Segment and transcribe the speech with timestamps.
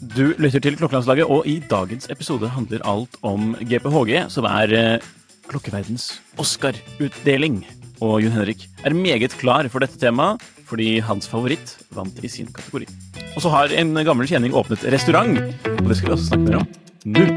[0.00, 5.08] Du lytter til Klokkelandslaget, og i dagens episode handler alt om GPHG, som er eh,
[5.50, 6.06] klokkeverdens
[6.40, 7.60] Oscar-utdeling.
[8.00, 12.48] Og Jon Henrik er meget klar for dette temaet, fordi hans favoritt vant i sin
[12.48, 12.88] kategori.
[13.36, 15.36] Og så har en gammel kjenning åpnet restaurant,
[15.68, 16.66] og det skal vi også snakke mer om
[17.04, 17.28] nå.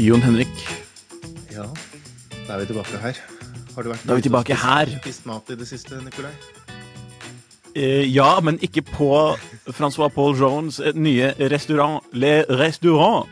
[0.00, 0.52] Jon Henrik,
[1.52, 1.68] Ja,
[2.46, 3.35] da er vi tilbake her.
[3.76, 4.90] Har du vært Da er vi tilbake her.
[5.02, 6.32] Spist mat i det siste, Nikolai?
[7.76, 9.10] Eh, ja, men ikke på
[9.68, 13.28] Francois Paul Jones eh, nye restaurant Le Restaurant.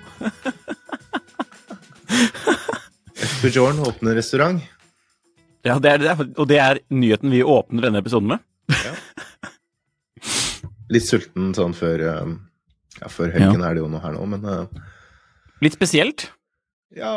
[3.41, 4.61] Bjorn åpner restaurant.
[5.65, 8.45] Ja, det er det, og det er nyheten vi åpner denne episoden med.
[10.93, 12.35] Litt sulten sånn før eh,
[13.01, 14.85] Ja, før helgen er det jo noe her nå, men uh...
[15.65, 16.29] Litt spesielt,
[16.93, 17.15] Ja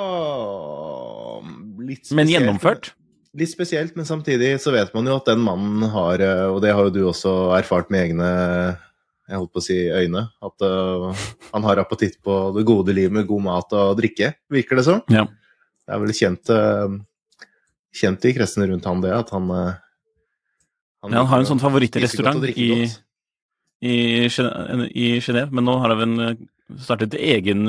[1.43, 2.15] Litt spesielt.
[2.21, 2.93] men gjennomført.
[3.37, 6.73] Litt spesielt, men samtidig så vet man jo at den mannen har, eh, og det
[6.73, 8.29] har jo du også erfart med egne
[9.27, 13.11] jeg holdt på å si øyne, at uh, han har appetitt på det gode livet
[13.17, 15.01] med god mat og drikke, virker det som.
[15.11, 15.25] Ja.
[15.83, 17.49] Det er vel kjent, uh,
[17.95, 19.73] kjent i kretsene rundt han det, at han eh,
[21.07, 22.87] Ja, han har en sånn favorittrestaurant i,
[23.83, 23.97] i,
[24.31, 26.15] Genève, men nå har han
[26.83, 27.67] startet egen,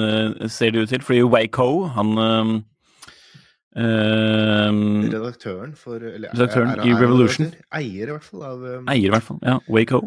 [0.50, 2.14] ser det ut til, fordi Waco, han
[3.78, 7.52] eh, eh, Redaktøren for eller, Redaktøren er- er- i er Revolution.
[7.78, 9.38] Eier, i hvert fall, av, um, eier i hvert fall.
[9.42, 10.02] Ja, Waco.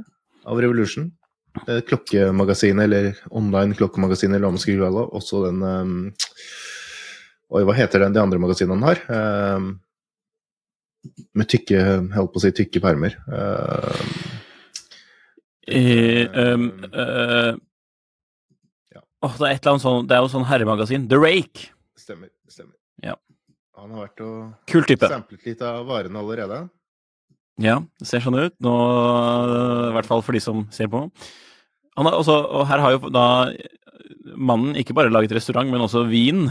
[0.46, 1.12] av Revolution.
[1.68, 5.10] Er klokkemagasinet, eller online klokkemagasinet, eller hva man skal kalle det.
[5.20, 6.14] Også den um,
[7.52, 9.56] Oi, hva heter den, de andre magasinene han har?
[9.58, 9.66] Um,
[11.36, 11.82] med tykke,
[12.16, 13.18] holdt på å si tykke permer.
[15.68, 17.54] Eh, um, uh,
[18.96, 19.02] Ja.
[19.22, 21.08] oh, det er et eller annet sånn, det er jo sånn herremagasin.
[21.10, 21.70] The Rake.
[22.00, 22.30] stemmer.
[22.50, 22.74] stemmer.
[23.82, 25.08] Han har vært og Kul type.
[25.10, 26.60] samplet litt av varene allerede.
[27.62, 28.54] Ja, det ser sånn ut.
[28.64, 28.74] Nå,
[29.90, 31.04] I hvert fall for de som ser på.
[31.98, 33.26] Han har også, og her har jo da
[34.38, 36.48] mannen ikke bare laget restaurant, men også vin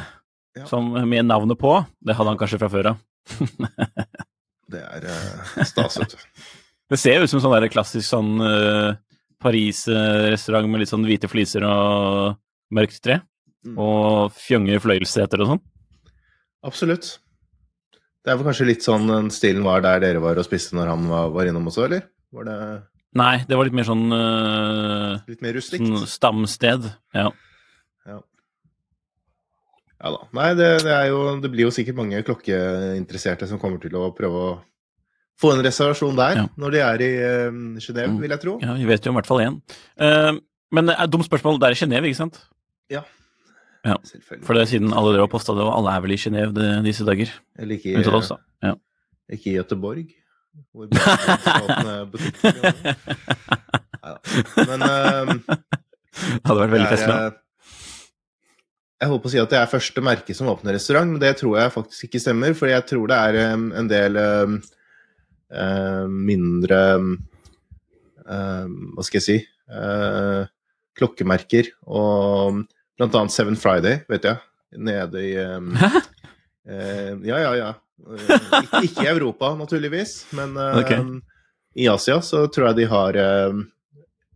[0.58, 0.64] Ja.
[0.66, 1.70] som, med navnet på.
[2.02, 2.98] Det hadde han kanskje fra før av.
[4.70, 6.18] Det er uh, stas, vet du.
[6.90, 8.94] Det ser jo ut som sånn der klassisk sånn uh,
[9.42, 12.36] Paris-restaurant med litt sånn hvite fliser og
[12.74, 13.20] mørkt tre.
[13.66, 13.76] Mm.
[13.78, 15.62] Og fjonge fløyelsseter og sånn.
[16.66, 17.18] Absolutt.
[18.24, 20.90] Det er vel kanskje litt sånn den stilen var der dere var og spiste når
[20.92, 22.02] han var, var innom også, eller?
[22.36, 22.56] Var det
[23.18, 25.82] Nei, det var litt mer sånn, uh, litt mer rustikt?
[25.82, 26.84] sånn stamsted.
[27.16, 27.24] Ja.
[28.06, 28.18] Ja.
[30.04, 30.20] ja da.
[30.38, 34.12] Nei, det, det er jo Det blir jo sikkert mange klokkeinteresserte som kommer til å
[34.16, 34.52] prøve å
[35.40, 36.46] få en reservasjon der Ja.
[36.60, 38.20] når de er i uh, Genéve, Mm.
[38.20, 38.58] vil jeg tro.
[38.62, 39.58] ja, vi vet jo i hvert fall én.
[39.98, 40.36] Uh,
[40.70, 41.58] men det er et dumt spørsmål.
[41.58, 42.38] Det er i Genéve, ikke sant?
[42.92, 43.02] Ja.
[43.84, 44.44] Selvfølgelig.
[44.46, 46.52] For det er siden alle dere har posta det, og alle er vel i Genéve
[46.56, 47.30] de- disse dager.
[47.58, 48.36] Eller ikke, Unntatt oss, da.
[48.68, 48.74] Ja.
[49.32, 50.10] ikke i Göteborg,
[50.74, 52.36] hvor Bjørn skal åpne butikk.
[52.44, 54.14] Neida.
[54.68, 55.32] Men uh,
[56.20, 57.14] Det hadde vært veldig festlig.
[57.14, 57.38] eh,
[59.00, 61.30] Jeg holdt på å si at det er første merke som åpner restaurant, men det
[61.40, 62.52] tror jeg faktisk ikke stemmer.
[62.58, 64.58] For jeg tror det er em, en del um,
[66.28, 67.08] mindre em,
[68.28, 69.38] Hva skal jeg si
[69.72, 70.44] uh,
[71.00, 72.60] Klokkemerker og
[73.00, 74.38] blant annet Seven Friday, vet jeg.
[74.78, 75.88] Nede i um, Hæ?
[76.68, 77.70] eh, Ja, ja, ja.
[78.00, 81.02] Uh, ikke, i Europa, naturligvis, men uh, okay.
[81.76, 83.58] i Asia så tror jeg de har em,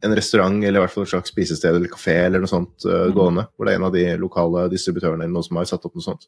[0.04, 3.06] en restaurant eller i hvert fall et slags spisested eller kafé eller noe sånt uh,
[3.08, 3.14] Mm.
[3.16, 3.46] gående.
[3.56, 6.04] Hvor det er en av de lokale distributørene eller noen som har satt opp noe
[6.04, 6.26] sånt.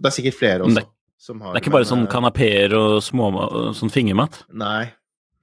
[0.00, 0.80] Det er sikkert flere også.
[0.80, 0.90] det-
[1.24, 3.28] som har, Det er ikke bare men, sånn kanapeer og små,
[3.76, 4.42] sånn fingermat?
[4.52, 4.92] Nei.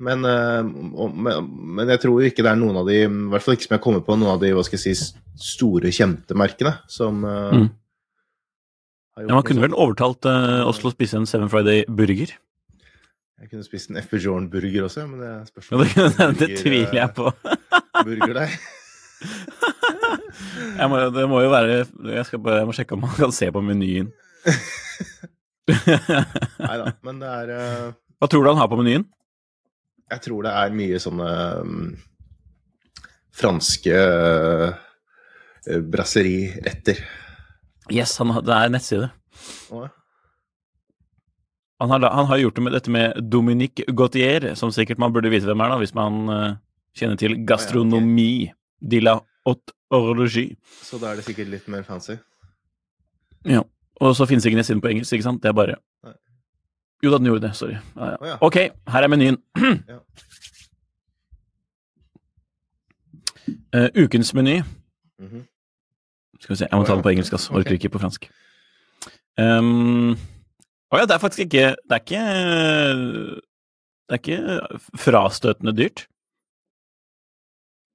[0.01, 3.57] Men, eh, men, men jeg tror ikke det er noen av de, i hvert fall
[3.57, 5.11] ikke som jeg kommer på, noen av de hva skal jeg si,
[5.41, 7.69] store, kjente merkene som eh, Mm.
[9.19, 12.31] Ja, man kunne vel overtalt uh, oss til å spise en Seven Friday-burger?
[13.41, 14.21] Jeg kunne spist en F.B.
[14.23, 17.27] Jorn-burger også, men det er Ja, det, det, det tviler jeg på.
[18.07, 18.55] Burger der.
[20.79, 23.49] Jeg må, det må jo være jeg, skal jeg må sjekke om man kan se
[23.53, 24.07] på menyen.
[25.67, 27.91] Nei da, men det er uh...
[28.17, 29.05] Hva tror du han har på menyen?
[30.11, 31.31] Jeg tror det er mye sånne
[31.63, 31.89] um,
[33.31, 34.75] franske uh,
[35.93, 36.99] brasseriretter.
[37.91, 39.09] Yes, han, det er nettside.
[39.71, 39.87] Å,
[41.81, 45.31] Han har, han har gjort det med dette med Dominique Gautier, som sikkert man burde
[45.33, 46.49] vite hvem er, da, hvis man uh,
[46.97, 49.15] kjenner til gastronomi de la
[49.47, 50.57] haute orologie.
[50.83, 52.19] Så da er det sikkert litt mer fancy.
[53.49, 53.63] Ja.
[54.01, 55.41] Og så finnes ikke nettsiden på engelsk, ikke sant?
[55.43, 55.79] Det er bare.
[57.03, 57.55] Jo da, den gjorde det.
[57.57, 57.77] Sorry.
[57.95, 58.17] Ja, ja.
[58.21, 58.37] Oh, ja.
[58.41, 58.57] Ok,
[58.93, 59.37] her er menyen.
[63.73, 64.57] Eh, ukens meny.
[65.19, 65.45] Mhm.
[66.41, 67.53] Skal vi se, jeg må ta det på engelsk, altså.
[67.55, 67.77] Orker Ok.
[67.79, 68.25] ikke på fransk.
[69.39, 70.17] Um,
[70.91, 72.23] å ja, det er faktisk ikke Det er ikke
[74.09, 74.41] Det er ikke
[74.99, 76.03] frastøtende dyrt.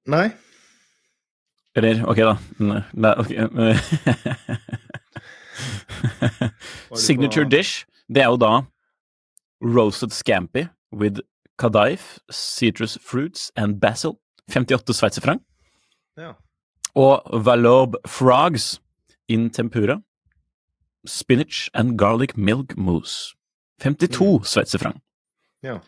[0.09, 0.31] Nei.
[1.77, 2.35] Eller, ok, da.
[2.57, 3.29] Nei, nei, ok.
[6.89, 8.53] Var du Signature dish, det er jo da
[9.61, 11.19] roasted scampi with
[11.57, 14.19] kadaif, citrus fruits and basil.
[14.49, 15.41] 58 sveitserfranc.
[16.17, 16.33] Ja.
[16.95, 18.79] Og Valorbe frogs
[19.27, 20.01] in tempura.
[21.05, 23.33] Spinach and garlic milk mousse.
[23.81, 25.01] 52 sveitserfranc.
[25.63, 25.79] ja.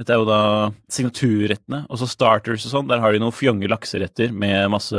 [0.00, 1.82] Dette er jo da signaturrettene.
[1.92, 2.86] Og så starters og sånn.
[2.88, 4.96] Der har de noen fjonge lakseretter med masse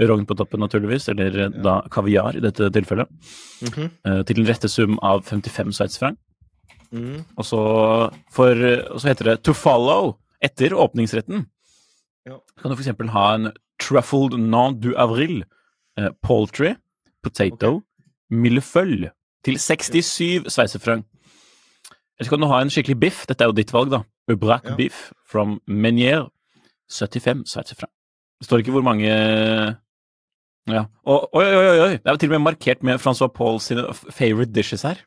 [0.00, 1.10] rogn på toppen, naturligvis.
[1.12, 3.10] Eller da kaviar, i dette tilfellet.
[3.60, 3.90] Mhm.
[4.08, 6.16] eh, Til en rette sum av 55 sveitserfranc.
[6.92, 7.24] Mhm.
[7.36, 7.60] Og så,
[8.30, 8.52] for,
[8.92, 11.46] og så heter det to follow etter åpningsretten.
[12.26, 12.36] Ja.
[12.60, 15.44] Kan du eksempel ha en truffled non du avril,
[15.98, 16.74] eh, poultry,
[17.22, 17.82] potato,
[18.30, 19.10] millefeuille
[19.44, 21.04] til 67 sveitserfranc.
[22.18, 24.02] Eller så kan du ha en skikkelig biff, dette er jo ditt valg, da.
[24.30, 24.76] Ubrac Ja.
[24.76, 26.28] beef from Menier,
[26.90, 27.90] 75 sveitserfranc.
[28.40, 29.08] Det står ikke hvor mange
[30.68, 30.84] Ja.
[31.04, 31.90] Og, oi, oi, oi!
[31.98, 33.66] Det er jo til og med markert med Francois Pauls
[34.10, 35.00] favorite dishes her.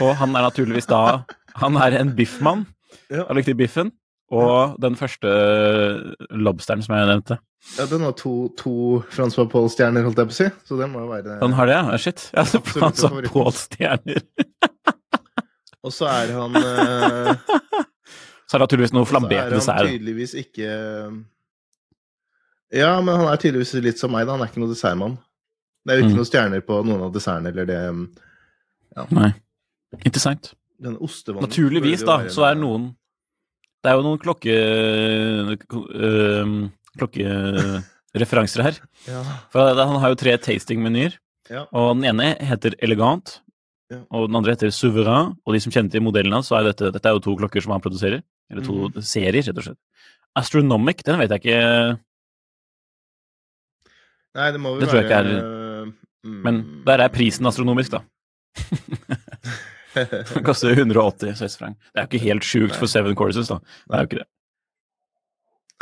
[0.00, 1.22] Og han er naturligvis da
[1.62, 2.66] Han er en biffmann.
[3.10, 3.24] Ja.
[3.28, 3.92] Har likt biffen.
[4.34, 5.30] Og den første
[6.34, 7.36] lobsteren som jeg nevnte.
[7.78, 8.72] ja, den har to, to
[9.14, 10.48] Francois Paul-stjerner, holdt jeg på å si.
[10.66, 11.96] Så den må jo være Han har det, ja?
[12.02, 12.24] Shit.
[12.34, 13.30] Ja, så Francois.
[13.30, 14.22] Paul-stjerner.
[15.86, 17.30] Og så er han eh,
[18.46, 20.66] Så er det naturligvis noe Så er han tydeligvis ikke
[22.74, 24.34] Ja, men han er tydeligvis litt som meg, da.
[24.34, 25.16] Han er ikke noe dessertmann.
[25.86, 26.18] Det er jo ikke Mm.
[26.18, 29.04] noen stjerner på noen av dessertene eller det ja.
[29.14, 29.30] Nei.
[30.02, 30.54] Interessant.
[30.82, 32.90] Naturligvis, da, så er noen
[33.80, 34.56] Det er jo noen klokke...
[35.70, 36.52] øh,
[36.96, 38.82] klokkereferanser her.
[39.06, 39.22] Ja.
[39.52, 41.18] For han har jo tre tasting-menyer.
[41.50, 41.66] ja.
[41.70, 43.40] Og den ene heter Elegant,
[43.90, 44.00] Ja.
[44.10, 45.36] og den andre heter Souverain.
[45.46, 47.62] Og de som kjenner til modellen hans, så er dette, dette er jo to klokker
[47.62, 48.24] som han produserer.
[48.50, 48.98] Eller to mm.
[49.02, 49.78] serier, rett og slett.
[50.36, 51.60] Astronomic, den vet jeg ikke
[54.36, 55.36] Nei, det må vel Det tror jeg ikke være
[55.86, 58.02] mm, Men der er prisen astronomisk, da.
[59.96, 61.76] Den koster 180 sveitsfranc.
[61.92, 63.58] Det er jo ikke helt sjukt for seven courses, da.
[63.88, 64.28] Det er jo ikke det.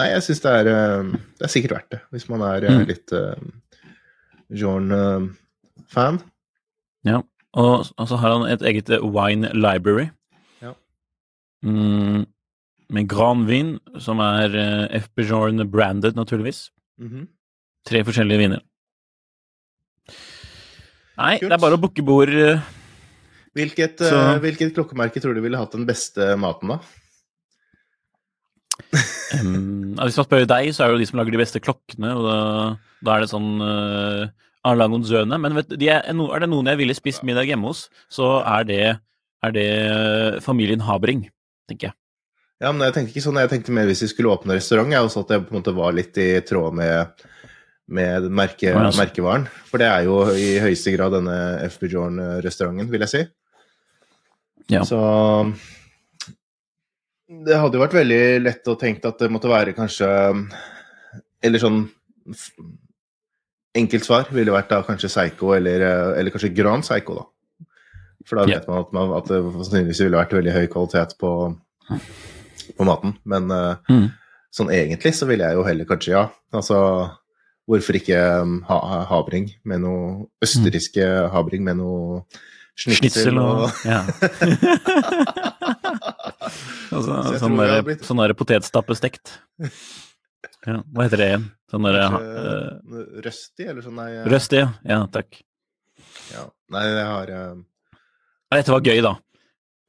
[0.00, 2.86] Nei, jeg syns det eh, Det er sikkert verdt det, hvis man er eh, Mm.
[2.90, 3.34] litt uh,
[4.64, 6.18] Jorn-fan.
[7.06, 7.20] Ja.
[7.54, 10.08] Og, og så har han et eget eh, wine library.
[10.64, 10.72] Ja.
[11.62, 12.24] Mm,
[12.94, 16.68] med Gran Vin, som er uh, FB Jorn-branded, naturligvis.
[17.00, 17.28] Mhm.
[17.84, 18.60] Tre forskjellige viner.
[21.18, 21.50] Nei, Kult.
[21.50, 22.30] det er bare å booke bord.
[22.34, 22.62] eh,
[23.54, 26.80] hvilket, Så- uh, hvilket klokkemerke tror du ville hatt den beste maten, da?
[29.34, 32.12] Um, hvis man spør deg, så er det jo de som lager de beste klokkene,
[32.14, 32.38] og da,
[33.06, 34.28] da er det sånn uh,
[34.66, 35.38] Arlangonzøne.
[35.40, 38.66] Men vet, de er, er det noen jeg ville spist middag hjemme hos, så er
[38.68, 38.80] det,
[39.44, 41.26] er det eh, familien Habring,
[41.68, 41.98] tenker jeg.
[42.62, 45.04] Ja, men jeg tenkte ikke sånn, jeg tenkte mer hvis vi skulle åpne restaurant, jeg
[45.04, 47.24] også at det på en måte var litt i tråd med,
[47.92, 49.02] med merke, altså.
[49.02, 49.48] merkevaren.
[49.68, 51.80] For det er jo i høyeste grad denne F.
[51.82, 53.24] Bjorn-restauranten, vil jeg si.
[54.72, 54.80] Ja.
[54.88, 54.98] Så
[57.44, 60.08] det hadde jo vært veldig lett å tenke at det måtte være kanskje
[61.44, 61.82] Eller sånn
[63.74, 65.82] Enkelt svar ville vært da kanskje Psycho eller,
[66.14, 67.24] eller kanskje Gran Psycho, da.
[68.24, 68.60] For da Ja.
[68.60, 71.30] vet man at, man at det sannsynligvis ville vært veldig høy kvalitet på,
[72.78, 73.16] på maten.
[73.26, 74.06] Men eh, Mm.
[74.54, 76.28] sånn egentlig så ville jeg jo heller kanskje, ja.
[76.54, 76.78] Altså
[77.66, 78.20] hvorfor ikke
[78.68, 81.04] ha, ha, havring med noe østerrikske
[81.34, 82.22] havring med noe
[82.78, 84.00] schnitzel, og og ja.
[86.94, 89.26] altså, Så sånn der, blitt- sånn der potetstappestekt.
[90.64, 91.42] Ja, hva heter det igjen?
[91.68, 92.72] Sånn der, uh,
[93.20, 94.22] Røsti, eller sånn nei, uh...
[94.32, 94.70] Røsti, ja.
[94.88, 94.96] ja.
[95.12, 95.36] Takk.
[96.32, 96.46] Ja.
[96.72, 97.58] Nei, det har uh...
[98.54, 99.10] Dette var gøy, da.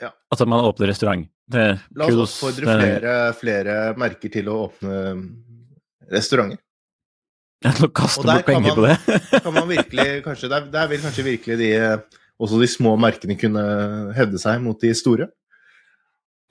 [0.04, 0.10] Ja.
[0.36, 1.24] At man åpner restaurant.
[1.48, 1.64] Det,
[1.96, 4.98] La oss oppfordre flere, flere merker til å åpne
[6.12, 6.60] restauranter.
[7.64, 9.16] Nå kaster bort kan penger på man- det.
[9.48, 13.38] Kan man virkelig, kanskje, der, der vil kanskje virkelig de, eh, også de små merkene
[13.40, 13.64] kunne
[14.18, 15.30] hevde seg mot de store.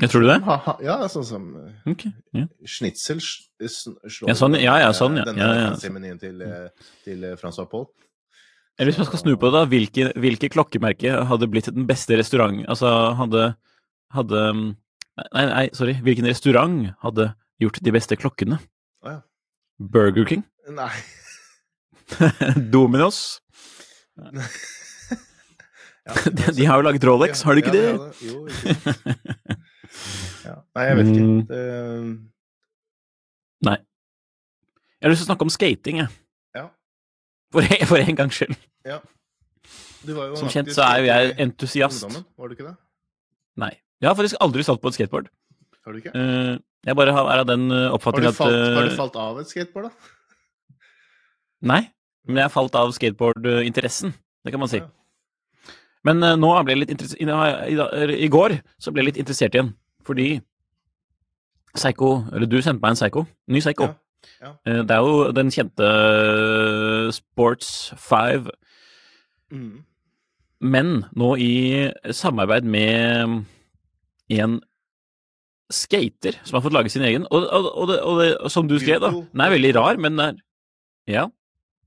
[0.03, 0.39] Jeg tror du det?
[0.43, 1.43] Ha, ha, ja, sånn som
[1.87, 2.49] okay, Ja.
[2.67, 5.27] Schnitzel slår Ja, sånn, ja, ja, eh, sånn, ja.
[5.29, 6.17] Denne Ja, ja.
[6.19, 7.87] til, eh, til eh, Francois Paul.
[8.75, 12.19] Eller hvis man skal snu på det, da, hvilke, hvilke klokkemerke hadde blitt den beste
[12.19, 13.53] restaurant Altså, hadde,
[14.17, 14.67] hadde mm,
[15.15, 15.95] Nei, nei, sorry.
[16.03, 17.29] Hvilken restaurant hadde
[17.63, 18.59] gjort de beste klokkene?
[19.07, 19.21] Å ja.
[19.79, 20.43] Burger King?
[20.75, 20.91] Nei.
[22.75, 23.39] Dominos?
[24.19, 24.33] Ja,
[26.05, 27.87] De, de har jo laget Rolex, har de ikke ja, det?
[27.89, 28.15] har det.
[28.29, 28.75] Jo, ikke
[30.45, 30.55] ja.
[30.77, 31.25] Nei, jeg vet ikke.
[31.25, 31.41] Mm.
[31.49, 31.61] Det,
[33.65, 33.79] Nei.
[35.01, 36.11] Jeg har lyst til å snakke om skating, jeg.
[36.59, 36.67] ja.
[37.55, 38.57] For, for en gangs skyld.
[38.89, 39.01] ja.
[40.05, 42.05] Du var jo Som kjent så er jo jeg entusiast.
[42.05, 42.75] Var du ikke det?
[43.63, 43.73] Nei.
[44.03, 45.31] Jeg har faktisk aldri satt på et skateboard.
[45.87, 46.13] Har du ikke?
[46.13, 49.41] Eh, jeg bare har, er av den eh, oppfatning at har eh, du falt av
[49.41, 50.77] et skateboard, da?
[51.73, 51.81] Nei,
[52.29, 54.13] men jeg har falt av skateboardinteressen.
[54.45, 54.83] Det kan man si.
[54.83, 54.91] Ja.
[56.05, 59.71] Men eh, nå ble jeg litt interessert i, går så ble jeg litt interessert igjen,
[60.05, 60.29] fordi
[61.75, 63.25] Psycho Eller du sendte meg en Psycho.
[63.51, 63.89] Ny Psycho.
[63.89, 63.95] Ja,
[64.45, 64.51] ja.
[64.69, 68.51] Eh, Det er jo den kjente eh, Sports 5,
[69.55, 69.85] Mm.
[70.61, 73.45] men nå i samarbeid med
[74.35, 74.55] en
[75.71, 77.27] skater som har fått lage sin egen.
[77.31, 79.11] Og, og, og, og som du skrev, da.
[79.13, 80.41] Den er veldig rar, men den er
[81.07, 81.27] Ja.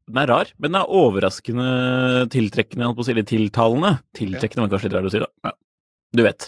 [0.07, 3.91] Den er rar, men den er overraskende tiltrekkende, holdt på å si, eller tiltalende.
[4.15, 5.27] Tiltrekkende var kanskje litt rart å si, da.
[5.49, 5.51] Ja.
[6.15, 6.47] Du vet.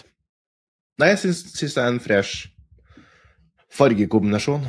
[0.99, 2.47] Nei, jeg syns, syns det er en fresh
[3.75, 4.63] fargekombinasjon.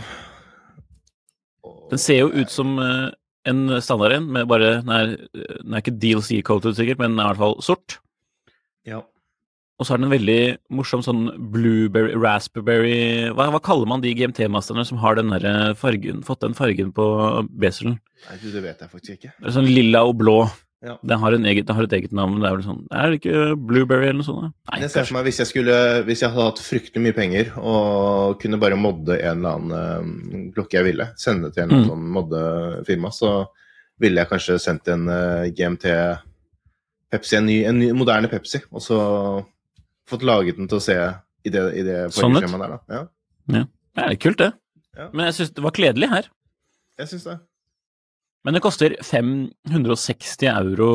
[1.90, 3.06] Den ser jo ut som eh,
[3.50, 7.30] en standard en, med bare Den er, den er ikke DLC-coated sikkert, men den er
[7.30, 7.98] i hvert fall sort.
[8.86, 9.00] Ja.
[9.80, 10.40] Og så er den en veldig
[10.76, 16.20] morsom sånn blueberry, raspberry Hva, hva kaller man de GMT-masterne som har den der fargen,
[16.26, 17.06] fått den fargen på
[17.62, 17.96] beselen?
[18.28, 19.32] Nei, du, det vet jeg faktisk ikke.
[19.40, 20.40] Det er sånn lilla og blå.
[20.80, 20.94] Ja.
[21.04, 22.38] Den har, en eget, den har et eget navn.
[22.40, 24.46] Det er vel sånn Er det ikke blueberry eller noe sånt?
[24.46, 24.50] da?
[24.72, 25.74] Nei, Jeg ser for meg hvis jeg, skulle,
[26.06, 30.52] hvis jeg hadde hatt fryktelig mye penger og kunne bare modde en eller annen uh,
[30.56, 31.84] klokke jeg ville, sende til en Mm.
[31.90, 33.32] sånn moddefirma, så
[34.00, 35.84] ville jeg kanskje sendt en uh, GMT
[37.12, 38.96] Pepsi, en, ny, en ny, moderne Pepsi, og så
[40.08, 40.96] fått laget den til å se
[41.44, 42.44] i det, i det Sånn ut?
[42.46, 42.80] der, da.
[42.88, 43.04] Ja,
[43.50, 43.64] Ja,
[43.98, 44.52] det er kult, det.
[44.96, 45.08] Ja.
[45.12, 46.28] Men jeg syns det var kledelig her.
[47.00, 47.36] jeg syns det.
[48.44, 50.90] Men det koster 560 euro.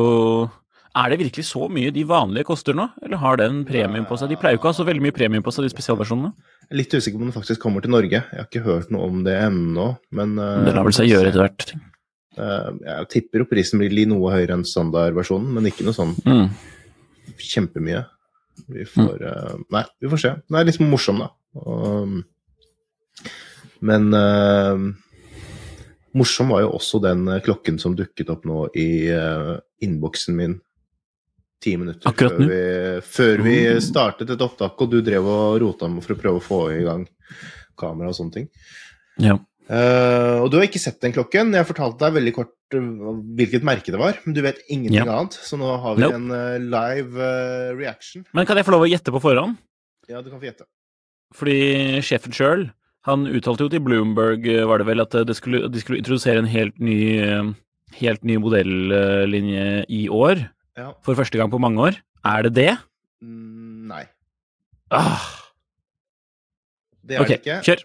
[0.96, 4.30] Er det virkelig så mye de vanlige koster nå, eller har den premium på seg?
[4.32, 6.30] De pleier jo ikke å ha så veldig mye premium på seg, de spesialversjonene.
[6.72, 8.22] Er litt usikker på om den faktisk kommer til Norge.
[8.24, 11.28] Jeg har ikke hørt noe om det ennå, men eh, Det lar vel seg gjøre
[11.30, 11.74] etter hvert.
[12.40, 16.48] eh, Jeg tipper jo prisen blir noe høyere enn standardversjonen, men ikke noe sånn Mm.
[17.36, 18.00] kjempemye.
[18.72, 20.32] Vi får eh, Nei, vi får se.
[20.48, 21.28] Den er litt morsom, da.
[23.80, 24.08] Men
[26.16, 30.54] morsom var jo også den eh, klokken som dukket opp nå i uh, innboksen min
[31.62, 32.60] ti minutter Akkurat før vi,
[33.16, 33.80] før vi Oh.
[33.84, 36.82] startet et opptak, og du drev og rota med for å prøve å få i
[36.84, 37.06] gang
[37.76, 38.48] kamera og sånne ting.
[39.20, 39.36] Ja.
[39.66, 41.50] Uh, og du har ikke sett den klokken.
[41.56, 45.18] Jeg fortalte deg veldig kort hvilket merke det var, men du vet ingenting Ja.
[45.18, 45.34] annet.
[45.42, 46.14] Så nå har vi Nope.
[46.20, 48.24] en uh, live uh, reaction.
[48.34, 49.56] Men kan jeg få lov å gjette på forhånd?
[50.08, 50.66] Ja, du kan få gjette.
[51.34, 52.68] Fordi sjefen sjøl,
[53.06, 56.42] han uttalte jo til Bloomberg, eh, var det vel, at det skulle, de skulle introdusere
[56.42, 57.50] en helt ny, eh,
[58.00, 60.42] helt ny modellinje i år.
[60.76, 60.90] Ja.
[61.06, 62.00] For første gang på mange år.
[62.26, 62.72] Er det det?
[63.22, 64.04] Mm, nei.
[64.90, 65.22] Ah,
[67.06, 67.62] Det er okay, det ikke.
[67.62, 67.84] kjør.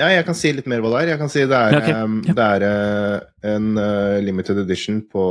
[0.00, 1.10] Ja, jeg kan si litt mer hva det er.
[1.12, 1.92] Jeg kan si det er, okay.
[1.92, 2.24] ok.
[2.24, 2.34] eh, Ja.
[2.38, 3.20] det er uh,
[3.52, 5.24] en uh, limited edition på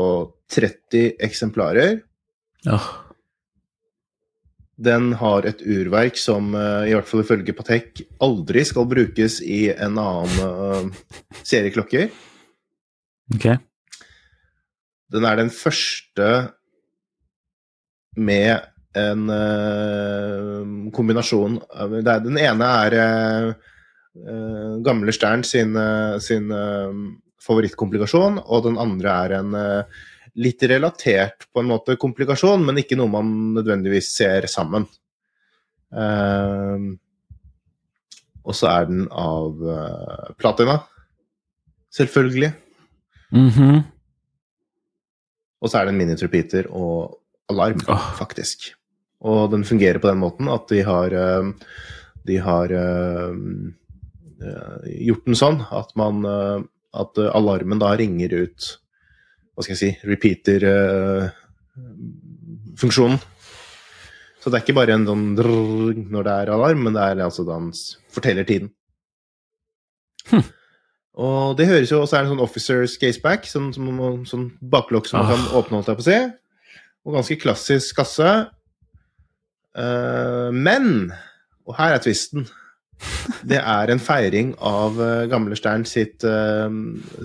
[0.54, 2.04] 30 eksemplarer.
[2.70, 2.90] Åh,
[4.82, 9.70] Den har et urverk som, eh, i hvert fall ifølge Patek, aldri skal brukes i
[9.70, 12.10] en annen eh, serie klokker.
[13.36, 13.46] ok.
[15.12, 16.28] Den er den første
[18.16, 18.62] med
[18.96, 21.60] en eh, kombinasjon
[22.04, 23.56] Den ene er
[24.84, 25.78] gamle Stern sin,
[26.20, 26.50] sin
[27.40, 29.54] favorittkomplikasjon, og den andre er en
[30.40, 34.88] litt relatert på en måte komplikasjon, men ikke noe man nødvendigvis ser sammen.
[35.92, 36.96] Uh,
[38.42, 40.80] og så er den av uh, platina,
[41.94, 42.54] selvfølgelig.
[43.36, 43.82] Mhm.
[45.62, 47.20] Og så er det en mini-repeater og
[47.52, 48.08] alarm, oh.
[48.18, 48.72] faktisk.
[49.22, 51.76] Og den fungerer på den måten at de har, eh,
[52.26, 53.36] de har uh,
[54.90, 56.26] gjort den sånn at, man,
[56.98, 58.72] at alarmen da ringer ut
[59.62, 61.30] hva skal jeg si, repeater, eh.
[64.42, 67.22] Så det er ikke bare en sånn drrrr når det er alarm, men det er
[67.28, 67.70] altså da han
[68.12, 68.72] forteller tiden.
[70.32, 70.48] Hm.
[71.22, 75.20] Og det høres jo også er en sånn officers caseback, sånn, sånn, sånn baklokk som
[75.22, 75.36] man Ah.
[75.36, 76.20] kan åpne, holdt jeg på å si.
[77.06, 78.32] Og ganske klassisk kasse.
[79.78, 81.12] Uh, men,
[81.68, 82.48] og her er tvisten,
[83.48, 86.68] det er en feiring av uh, gamle Stern sitt, uh,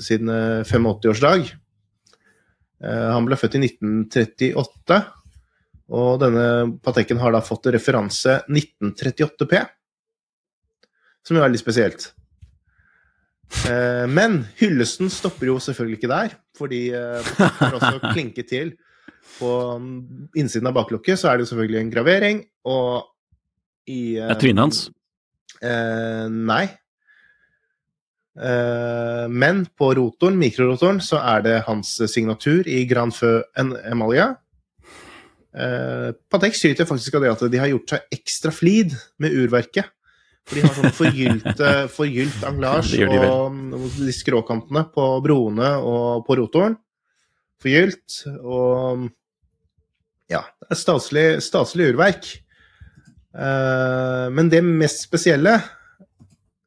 [0.00, 1.52] sin eh, 85-årsdag.
[2.84, 5.00] Eh, han ble født i 1938,
[5.96, 6.46] og denne
[6.84, 9.62] Patekken har da fått referanse 1938P,
[11.26, 12.10] som jo er litt spesielt.
[13.70, 18.74] Eh, men hyllesten stopper jo selvfølgelig ikke der, fordi for Patek har også klinket til.
[19.36, 19.50] På
[19.82, 23.12] mm, innsiden av baklokket så er det jo selvfølgelig en gravering, og
[23.86, 24.82] i Det er trynet hans.
[25.62, 26.64] Eh, nei.
[28.36, 33.14] Eh, men på rotoren, mikrorotoren, så er det hans signatur i Grand
[33.56, 34.34] en Emalia.
[35.56, 39.88] Eh, Patek skryter faktisk av det at de har gjort seg ekstra flid med urverket.
[40.46, 41.62] For de har sånn forgylt
[41.96, 46.76] anglasj anglasje de og de skråkantene på broene og på rotoren.
[47.62, 48.20] Forgylt.
[48.44, 49.08] Og
[50.30, 52.28] ja, det er staselig, staselig urverk.
[53.32, 55.56] Eh, men det mest spesielle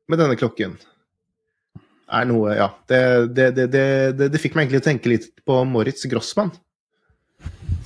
[0.10, 0.74] med denne klokken
[2.10, 3.02] er noe Ja, det,
[3.38, 3.86] det, det,
[4.20, 6.52] det, fikk meg egentlig til å tenke litt på Moritz Grossmann.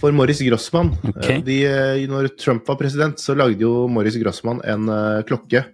[0.02, 4.60] For Morris Grossmann eh, de, eh, Når Trump var president, så lagde jo Morris Grossmann
[4.68, 5.66] en eh, klokke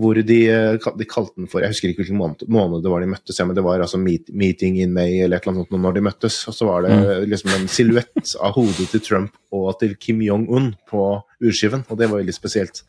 [0.00, 3.08] hvor de, de kalte den for Jeg husker ikke hvilken måned, måned det var de
[3.10, 5.82] møttes, ja, men det var altså meet, Meeting in May eller et eller annet sånt
[5.82, 6.36] når de møttes.
[6.46, 6.94] Og så var det
[7.26, 11.08] liksom en silhuett av hodet til Trump og til Kim Jong-un på
[11.42, 12.84] urskiven, og det var veldig spesielt.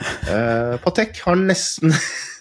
[0.00, 1.92] Uh, Patek har nesten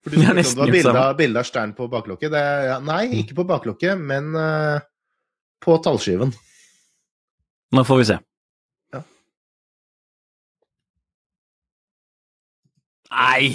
[0.00, 2.30] For du spurte om det var bilde av, Stern på baklokket.
[2.32, 4.78] Det, er- ja, nei, ikke på baklokket, men uh,
[5.60, 6.32] på tallskiven.
[7.76, 8.16] Nå får vi se.
[8.94, 9.02] Ja.
[13.10, 13.50] Nei!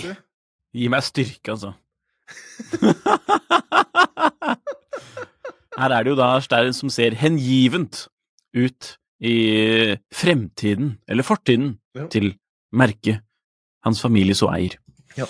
[0.75, 1.73] Gi meg styrke, altså.
[5.75, 8.05] Her er det jo da Stern som ser hengivent
[8.55, 8.93] ut
[9.25, 9.35] i
[10.13, 12.07] fremtiden, eller fortiden, Ja.
[12.11, 12.33] til
[12.75, 13.21] merket
[13.85, 14.75] hans familie så eier.
[15.17, 15.25] Ja.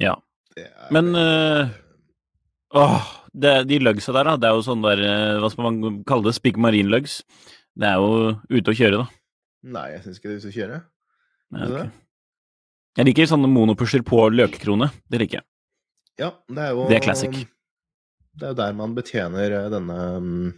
[0.00, 0.16] Ja.
[0.58, 1.70] Er, Men øh,
[2.80, 4.36] Åh, det, de lugsa der, da.
[4.40, 6.84] Det er jo sånn der øh, Hva skal man kalle det?
[6.86, 7.20] Lugs.
[7.76, 9.06] Det er jo ute å kjøre, da.
[9.70, 10.80] Nei, jeg syns ikke det er ute å kjøre.
[11.50, 11.90] Nei, okay.
[12.98, 14.90] Jeg liker sånne monopusher på løkekrone.
[15.10, 15.46] Det liker jeg.
[16.20, 17.36] Ja, det er jo Det er classic.
[18.36, 20.50] Det er jo der man betjener eh, denne mm,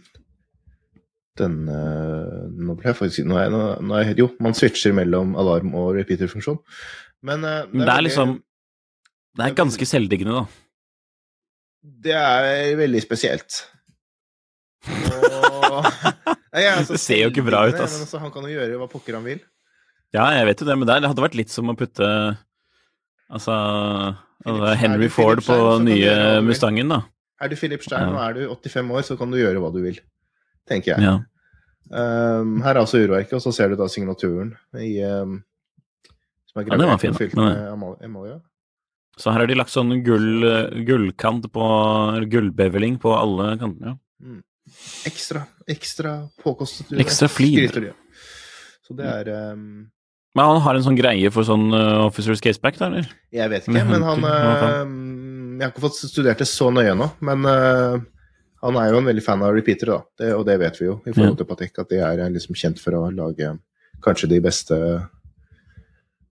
[1.39, 1.77] denne
[2.53, 5.33] Nå ble jeg faktisk nå er jeg, nå, nå er jeg, Jo, man switcher mellom
[5.39, 6.59] alarm- og repeater-funksjon.
[7.25, 8.35] Men det er, det er veldig- liksom
[9.33, 10.45] Det er ganske selvdiggende, da.
[12.05, 13.63] Det er veldig spesielt.
[14.87, 15.79] Og
[16.53, 17.97] Nei, altså Det ser jo ikke bra ut, altså.
[17.97, 19.41] Men altså, han kan jo gjøre hva pokker han vil.
[20.13, 22.07] Ja, jeg vet jo det, men det hadde vært litt som å putte
[23.33, 23.53] Altså
[24.45, 26.15] altså, Henry Ford på Stein, nye.
[26.45, 26.99] Mustangen, da.
[27.41, 28.11] Er du Philip Stein Ja.
[28.13, 29.97] og er du 85 år, så kan du gjøre hva du vil.
[30.69, 31.07] Tenker jeg.
[31.07, 31.15] Ja.
[31.89, 35.39] Um, her er altså urverket, og så ser du da signaturen i um,
[36.47, 38.37] Som er Ja, gravert fin, og fylt med Emalia.
[39.19, 40.41] Så her har de lagt sånn gull,
[40.87, 41.65] gullkant på
[42.31, 43.93] Gullbeveling på alle kantene.
[43.93, 44.39] Ja.
[45.05, 46.93] Ekstra, ekstra påkostet.
[46.99, 47.91] Ekstra flid.
[48.87, 49.89] Så det er um,
[50.35, 53.11] Men han har en sånn greie for sånn uh, Officers Caseback, da, eller?
[53.35, 57.09] Jeg vet ikke, Men han uh, Jeg har ikke fått studert det så nøye nå,
[57.27, 57.99] men uh,
[58.63, 60.23] han er jo en veldig fan av repeatere, da.
[60.23, 62.79] Det, og det vet vi jo, i forhold til Patek, at de er liksom kjent
[62.79, 63.51] for å lage
[64.03, 64.77] kanskje de beste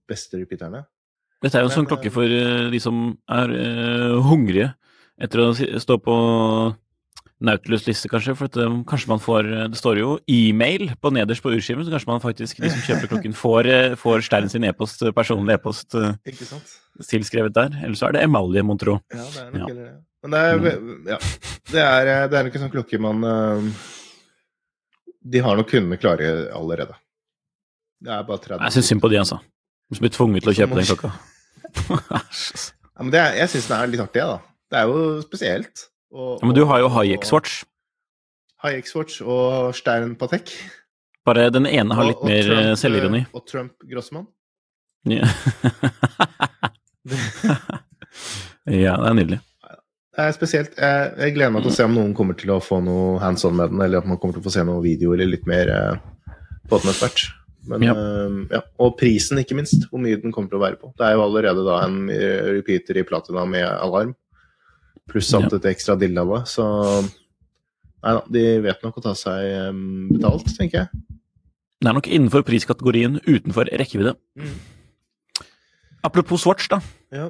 [0.08, 0.82] beste repeaterne.
[1.42, 4.70] Dette er jo en sånn klokke eh, for uh, de som er uh, hungrige
[5.22, 6.14] etter å stå på
[7.42, 8.36] Nautilus-liste, kanskje.
[8.38, 11.94] For at, uh, kanskje man får Det står jo e-mail på nederst på urskiven, så
[11.94, 15.98] kanskje man faktisk, de som kjøper klokken, får, får Stern sin e-post, personlig e-post
[17.10, 17.74] tilskrevet der.
[17.82, 19.00] Eller så er det emalje, mon tro.
[19.10, 19.74] Ja, det er nok Ja.
[19.74, 19.92] det.
[20.22, 21.16] Men det er, ja,
[21.72, 23.72] det er, eh, det er nok en sånn klokke man
[25.22, 26.94] De har nok kundene klare allerede.
[28.02, 29.38] Det er bare 30 Jeg syns synd på de, altså.
[29.92, 31.10] Som blir tvunget til å kjøpe den klokka.
[32.92, 34.36] Ja, men det jeg syns den er litt artig, da.
[34.70, 35.86] Det er jo spesielt.
[36.12, 37.62] Og, Ja, men du har jo Hayek-swatch.
[38.62, 40.52] Hayek-swatch og Stern Patek.
[41.26, 43.22] Bare den ene har litt og mer Trump, uh, selvironi.
[43.32, 44.26] Og Trump Grossmann.
[45.08, 45.24] Ja.
[48.84, 49.40] ja, det er nydelig.
[50.12, 50.74] Det er spesielt.
[50.76, 53.46] Jeg, jeg gleder meg til å se om noen kommer til å få noe hands
[53.48, 55.46] on med den, eller at man kommer til å få se noen video eller litt
[55.48, 55.94] mer eh,
[56.68, 57.20] på den etter hvert.
[57.68, 57.92] Men, Ja.
[57.94, 58.60] eh, ja.
[58.80, 59.88] Og prisen, ikke minst.
[59.90, 60.92] Hvor mye den kommer til å være på.
[60.98, 64.14] Det er jo allerede da en eh, repeater i platina med alarm,
[65.08, 65.58] pluss alt Ja.
[65.58, 67.08] dette ekstra dillallet, så
[68.02, 69.72] Nei da, de vet nok å ta seg eh,
[70.10, 70.88] betalt, tenker jeg.
[71.80, 74.16] Det er nok innenfor priskategorien utenfor rekkevidde.
[74.36, 74.56] Mm.
[76.02, 76.80] Apropos Swatch, da.
[77.14, 77.28] Ja.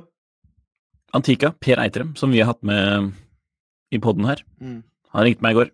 [1.13, 3.13] Antika, Per Eitrem, som vi har hatt med
[3.93, 4.83] i poden her, Mm.
[5.13, 5.71] han ringte meg i går.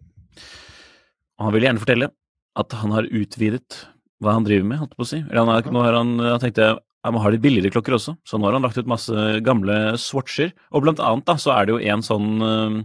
[1.39, 2.11] Og han ville gjerne fortelle
[2.57, 3.87] at han har utvidet
[4.25, 5.19] hva han driver med, holdt jeg på å si.
[5.23, 6.69] Eller han er, nå har han, han tenkte
[7.09, 9.75] jeg må ha litt billigere klokker også, så nå har han lagt ut masse gamle
[10.03, 10.51] swatcher.
[10.75, 12.79] Og blant annet da, så er det jo en sånn uh,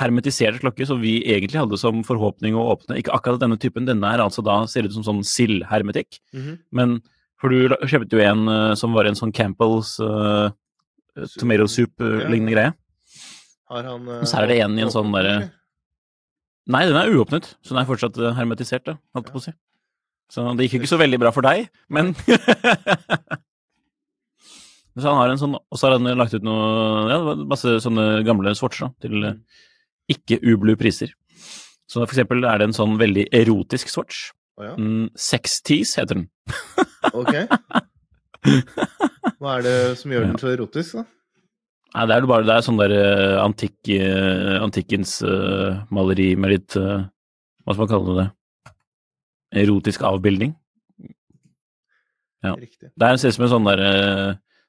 [0.00, 2.96] hermetisert klokke som vi egentlig hadde som forhåpning å åpne.
[2.98, 6.18] Ikke akkurat denne typen, denne er altså da ser ut som sånn sildhermetikk.
[6.36, 6.58] Mhm.
[6.72, 6.98] Men
[7.40, 10.50] for du kjøpte jo en uh, som var en sånn Campbell's uh,
[11.38, 12.74] tomato soup-lignende greie.
[13.70, 15.50] Har han uh, så er det en i en sånn derre-
[16.70, 19.42] Nei, den er uåpnet, så den er fortsatt eh, hermetisert, da, holdt jeg på å
[19.42, 19.52] si.
[20.30, 22.12] Så det gikk jo ikke så veldig bra for deg, men
[24.98, 26.64] Så han har en sånn, og så har han lagt ut noe,
[27.08, 29.36] ja, masse sånne gamle swatcher til eh,
[30.10, 31.12] ikke ublu priser.
[31.90, 34.30] Så for eksempel er det en sånn veldig erotisk swatch.
[34.58, 36.26] Oh, ja, Mm, Sex heter den.
[37.20, 37.32] ok.
[39.40, 41.06] Hva er det som gjør den så erotisk, da?
[41.90, 46.36] Nei, det er jo bare det er sånn der eh, antikk, eh, antikkens uh, maleri
[46.38, 47.08] med litt uh,
[47.66, 48.26] Hva skal man kalle det?
[49.52, 50.54] Erotisk avbildning.
[52.44, 52.54] Ja.
[52.54, 52.88] Riktig.
[52.96, 53.82] Det er, ser ut som en sånn der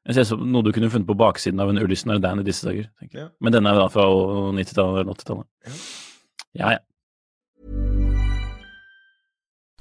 [0.01, 2.65] jeg ser som noe du kunne funnet på baksiden av en Ulysses Dan i disse
[2.65, 2.87] dager.
[3.13, 3.27] Ja.
[3.39, 4.07] Men denne er da fra
[4.57, 5.47] 90-tallet eller 80-tallet.
[6.57, 6.79] Ja, ja.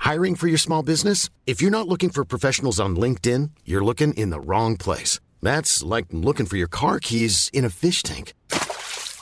[0.00, 1.30] Hiring for your small business?
[1.46, 5.20] If you're not looking for professionals on LinkedIn, you're looking in the wrong place.
[5.40, 8.34] That's like looking for your car keys in a fish tank.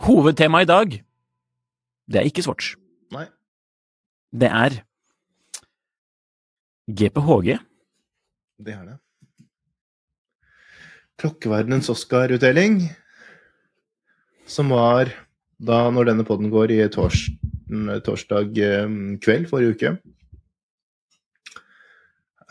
[0.00, 0.94] Hovedtemaet i dag,
[2.10, 2.72] det er ikke Swatch.
[3.12, 3.26] Nei.
[4.32, 4.78] Det er
[6.88, 7.58] GPHG.
[8.64, 8.96] Det er det.
[11.20, 12.80] Klokkeverdenens Oscar-utdeling,
[14.48, 15.12] som var
[15.60, 17.26] da, når denne podden går, i tors,
[18.06, 19.92] torsdag eh, kveld forrige uke.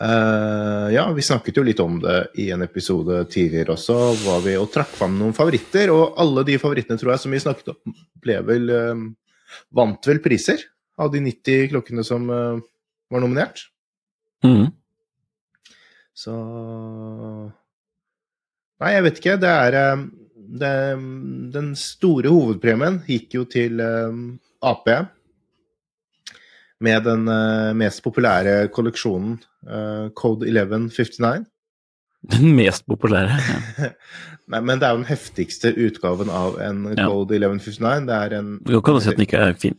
[0.00, 4.54] Eh, ja, vi snakket jo litt om det i en episode tidligere også, var vi
[4.56, 5.92] og trakk fram noen favoritter.
[5.92, 9.02] Og alle de favorittene tror jeg som vi snakket om, ble vel uh,
[9.76, 10.64] vant vel priser
[11.00, 12.56] av de 90 klokkene som uh,
[13.12, 13.66] var nominert.
[14.44, 14.70] Mm.
[16.16, 16.34] Så
[18.80, 19.36] Nei, jeg vet ikke.
[19.36, 19.74] Det er
[20.60, 20.76] det,
[21.52, 24.88] Den store hovedpremien gikk jo til Ap.
[26.80, 29.36] Med den uh, mest populære kolleksjonen,
[29.68, 31.44] uh, Code 1159.
[32.32, 33.36] Den mest populære.
[33.36, 33.90] Ja.
[34.50, 37.06] Nei, men det er jo den heftigste utgaven av en Ja.
[37.06, 38.06] Code 1159.
[38.08, 39.76] Det er en Du kan jo si at den ikke er fin.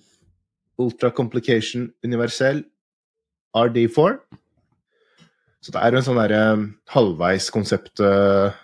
[0.80, 2.64] Ultra Complication Universell
[3.58, 4.16] RD4.
[5.62, 6.46] Så det er jo en sånn derre
[6.90, 8.56] halvveis konsept eh,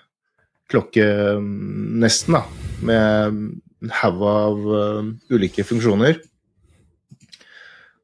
[0.72, 1.04] klokke
[1.38, 2.42] mm, nesten, da.
[2.82, 3.36] Med
[3.84, 4.64] en haug av
[5.30, 6.18] ulike funksjoner.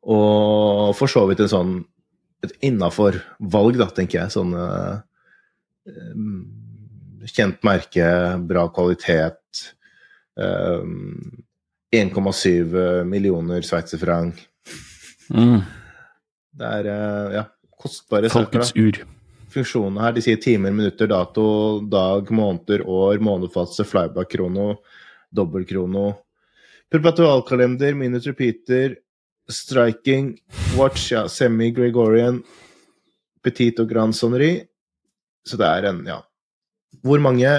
[0.03, 1.73] Og for så vidt en sånn
[2.43, 4.33] et innafor valg, da, tenker jeg.
[4.33, 4.97] Sånn eh,
[5.87, 8.09] eh, kjent merke,
[8.49, 9.39] bra kvalitet.
[10.33, 10.81] Uh,
[11.93, 14.39] 1,7 millioner sveitserfranc.
[15.29, 15.59] Mm.
[16.57, 17.43] Det er uh, ja,
[17.79, 18.49] kostbare saker.
[18.49, 19.03] Folkets ur.
[19.53, 21.45] Funksjonene her, de sier timer, minutter, dato,
[21.85, 24.71] dag, måneder, år, månedfase, flyback-krono,
[25.29, 26.07] dobbeltkrono,
[26.89, 28.97] perpetualkalender, minus repeater,
[29.51, 30.37] striking,
[30.77, 32.41] watch, ja, semi-Gregorian,
[33.43, 34.61] petit og grand sonnery.
[35.43, 36.21] Så det er en, ja
[37.03, 37.49] Hvor mange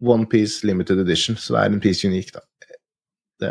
[0.00, 1.36] One Piece limited edition?
[1.36, 2.40] Så det er en piece unik, da.
[3.40, 3.50] Det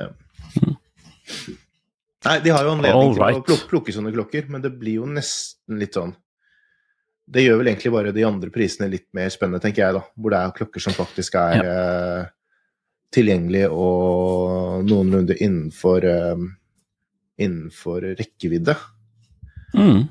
[2.23, 3.35] Nei, de har jo anledning right.
[3.35, 6.13] til å plukke, plukke sånne klokker, men det blir jo nesten litt sånn
[7.27, 10.03] Det gjør vel egentlig bare de andre prisene litt mer spennende, tenker jeg, da.
[10.15, 12.31] Hvor det er klokker som faktisk er eh,
[13.13, 16.47] tilgjengelige og noenlunde innenfor eh,
[17.41, 18.75] innenfor rekkevidde.
[19.73, 20.05] Mm.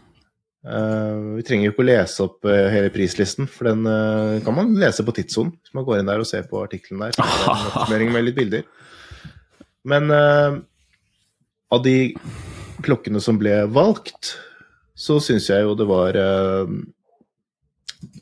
[0.62, 4.54] Uh, vi trenger jo ikke å lese opp uh, hele prislisten, for den uh, kan
[4.54, 5.56] man lese på Tidssonen.
[5.58, 7.16] Hvis man går inn der og ser på artikkelen der.
[7.16, 8.64] Så er det en oppsummering med litt bilder.
[9.82, 12.12] Men av de
[12.86, 14.36] klokkene som ble valgt,
[14.94, 16.14] så syns jeg jo det var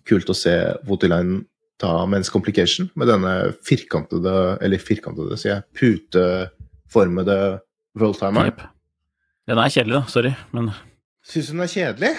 [0.08, 0.54] kult å se
[0.88, 1.42] Votilainen
[1.80, 3.34] ta Men's Complication med denne
[3.66, 7.36] firkantede, eller firkantede, sier jeg, puteformede
[8.00, 8.48] worldtimer.
[8.48, 8.64] Jep.
[9.50, 10.02] Den er kjedelig, da.
[10.12, 10.30] Sorry.
[10.54, 10.70] Men
[11.26, 12.10] Syns du den er kjedelig?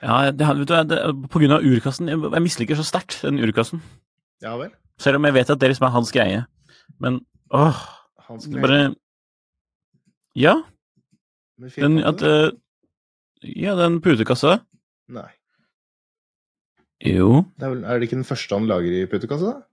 [0.00, 3.40] ja, det, vet du, det, på grunn av urkassen Jeg, jeg misliker så sterkt den
[3.44, 3.82] urkassen.
[4.40, 4.72] Ja vel.
[5.00, 6.44] Selv om jeg vet at det liksom er hans greie.
[7.00, 7.20] Men
[7.52, 7.76] åh,
[8.30, 8.80] Hans det bare
[10.38, 10.54] Ja,
[11.76, 12.48] den, at, uh,
[13.44, 14.60] ja, den putekassa.
[15.12, 15.28] Nei.
[17.04, 19.66] Jo, Det er, vel, er det ikke den første han lager i putekassa, da?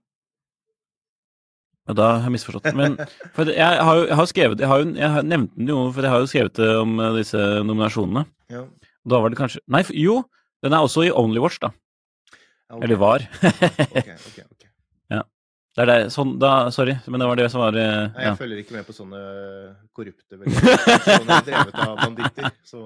[1.88, 2.66] Ja, da har jeg misforstått.
[2.76, 2.98] Men
[3.48, 6.04] jeg har jo jeg har skrevet Jeg har jo jeg har nevnt den jo, for
[6.04, 8.26] jeg har jo skrevet det om eh, disse nominasjonene.
[8.52, 8.64] Ja.
[9.08, 10.20] Da var det kanskje Nei, jo,
[10.64, 11.72] den er også i Onlywatch, da.
[12.68, 12.84] Ja, ok.
[12.84, 13.24] Eller var.
[13.40, 14.68] okay, okay, okay.
[15.16, 15.22] Ja.
[15.78, 18.32] Det er det, sånn, da, sorry, men det var det som var eh, Nei, ja.
[18.32, 19.20] jeg følger ikke med på sånne
[19.96, 20.40] korrupte
[21.06, 22.52] Sånne drevet av banditter.
[22.68, 22.82] Så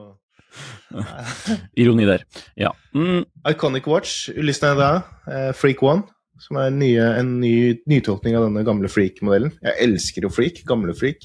[1.81, 2.23] Ironi der.
[2.61, 2.71] Ja.
[2.95, 4.91] Mm, Iconic Watch, er da,
[5.27, 6.05] eh, Freak One,
[6.43, 7.55] som er nye, en ny
[7.91, 9.53] nytolkning av denne gamle Freak-modellen.
[9.63, 11.23] Jeg elsker jo Freak, gamle Freak.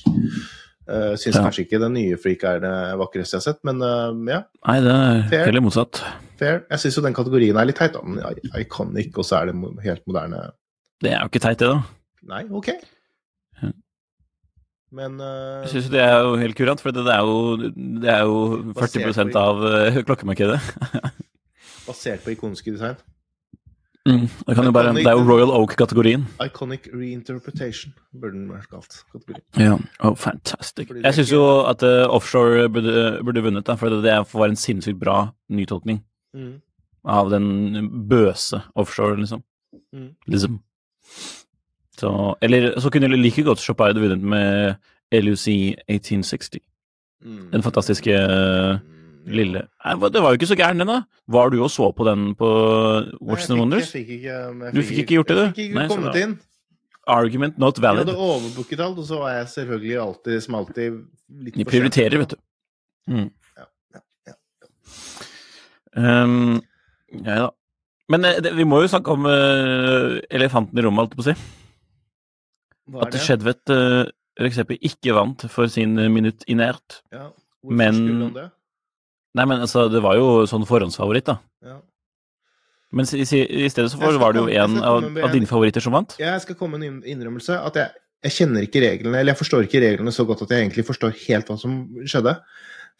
[0.87, 1.41] Uh, Syns Ja.
[1.43, 4.75] kanskje ikke den nye Freak er det vakreste jeg har sett, men uh, ja, nei,
[4.85, 5.45] det er Fair.
[5.49, 5.99] heller motsatt.
[6.39, 6.61] fair.
[6.69, 8.03] Jeg syns jo den kategorien er litt teit, da.
[8.05, 8.21] Men
[8.61, 10.45] Iconic, og så er det helt moderne
[11.03, 11.81] Det er jo ikke teit, det, da.
[12.31, 12.69] Nei, ok.
[13.63, 13.73] Ja.
[15.01, 17.67] Men uh, Jeg syns det er jo helt kurant, for det er jo,
[18.05, 19.65] det er jo 40 på- av
[20.07, 20.61] klokkemarkedet.
[21.87, 22.95] basert på ikoniske design.
[24.07, 26.23] Mm, det, kan jo bare, det er jo Royal Oak-kategorien.
[26.43, 29.01] Iconic reinterpretation burde den vært kalt.
[29.59, 30.93] Ja, oh, fantastic.
[31.03, 34.55] Jeg syns jo at uh, offshore burde, burde vunnet, da, for det, det var en
[34.59, 36.03] sinnssykt bra nytolkning
[36.37, 36.57] Mm.
[37.07, 37.45] av den
[38.09, 39.41] bøse offshore, liksom.
[39.95, 40.09] Mm.
[40.27, 40.59] liksom.
[41.97, 44.75] Så, eller så kunne jeg like godt Chopard vunnet med
[45.11, 45.47] LUC
[45.87, 46.59] 1860.
[47.25, 47.47] Mm.
[47.55, 48.96] Den fantastiske Mm,
[49.27, 49.61] lille
[50.13, 51.01] Det var jo ikke så gæren, den, da.
[51.27, 52.47] Var du og så på den på
[53.21, 53.89] Watch and Wonders?
[53.93, 55.41] Jeg fikk ikke, jeg Du fikk ikke gjort det, du?
[55.43, 56.37] Jeg fikk ikke Nei, kommet inn.
[57.07, 58.03] Argument not valid.
[58.05, 60.97] Jeg hadde overbooket alt, og så var jeg selvfølgelig alltid som alltid
[61.45, 62.41] litt De prioriterer, vet du.
[63.07, 63.29] Mm.
[63.57, 64.35] Ja, ja, ja.
[66.23, 66.59] Um,
[67.23, 67.49] ja da.
[68.11, 71.25] Men eh, det, vi må jo snakke om uh, elefanten i rommet, holdt jeg på
[71.25, 71.37] å si.
[72.95, 73.23] Er At det?
[73.23, 74.03] Shedvet uh,
[74.39, 77.01] Rexepi ikke vant for sin eh, minutt inert.
[77.11, 77.29] Ja.
[77.63, 78.49] Hvorfor Men- skulle han det?
[79.37, 81.37] Nei, men altså, det var jo sånn forhåndsfavoritt, da.
[81.65, 81.77] Ja.
[82.95, 86.15] Men i, i, stedet så var det jo en av, av dine favoritter som vant.
[86.21, 87.57] Jeg skal komme med en innrømmelse.
[87.59, 87.91] At jeg,
[88.25, 91.13] jeg kjenner ikke reglene, eller jeg forstår ikke reglene så godt at jeg egentlig forstår
[91.25, 92.37] helt hva som skjedde.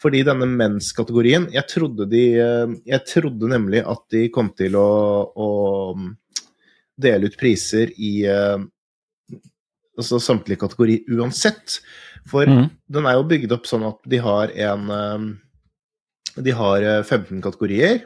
[0.01, 4.89] Fordi denne men's-kategorien jeg, trodde de, eh, jeg trodde nemlig at de kom til å,
[5.33, 5.47] å
[7.01, 8.59] dele ut priser i eh,
[9.97, 11.79] altså samtlige kategorier uansett.
[12.29, 12.67] For mm.
[12.93, 15.27] den er jo bygd opp sånn at de har en eh,
[16.43, 18.03] De har eh, 15 kategorier.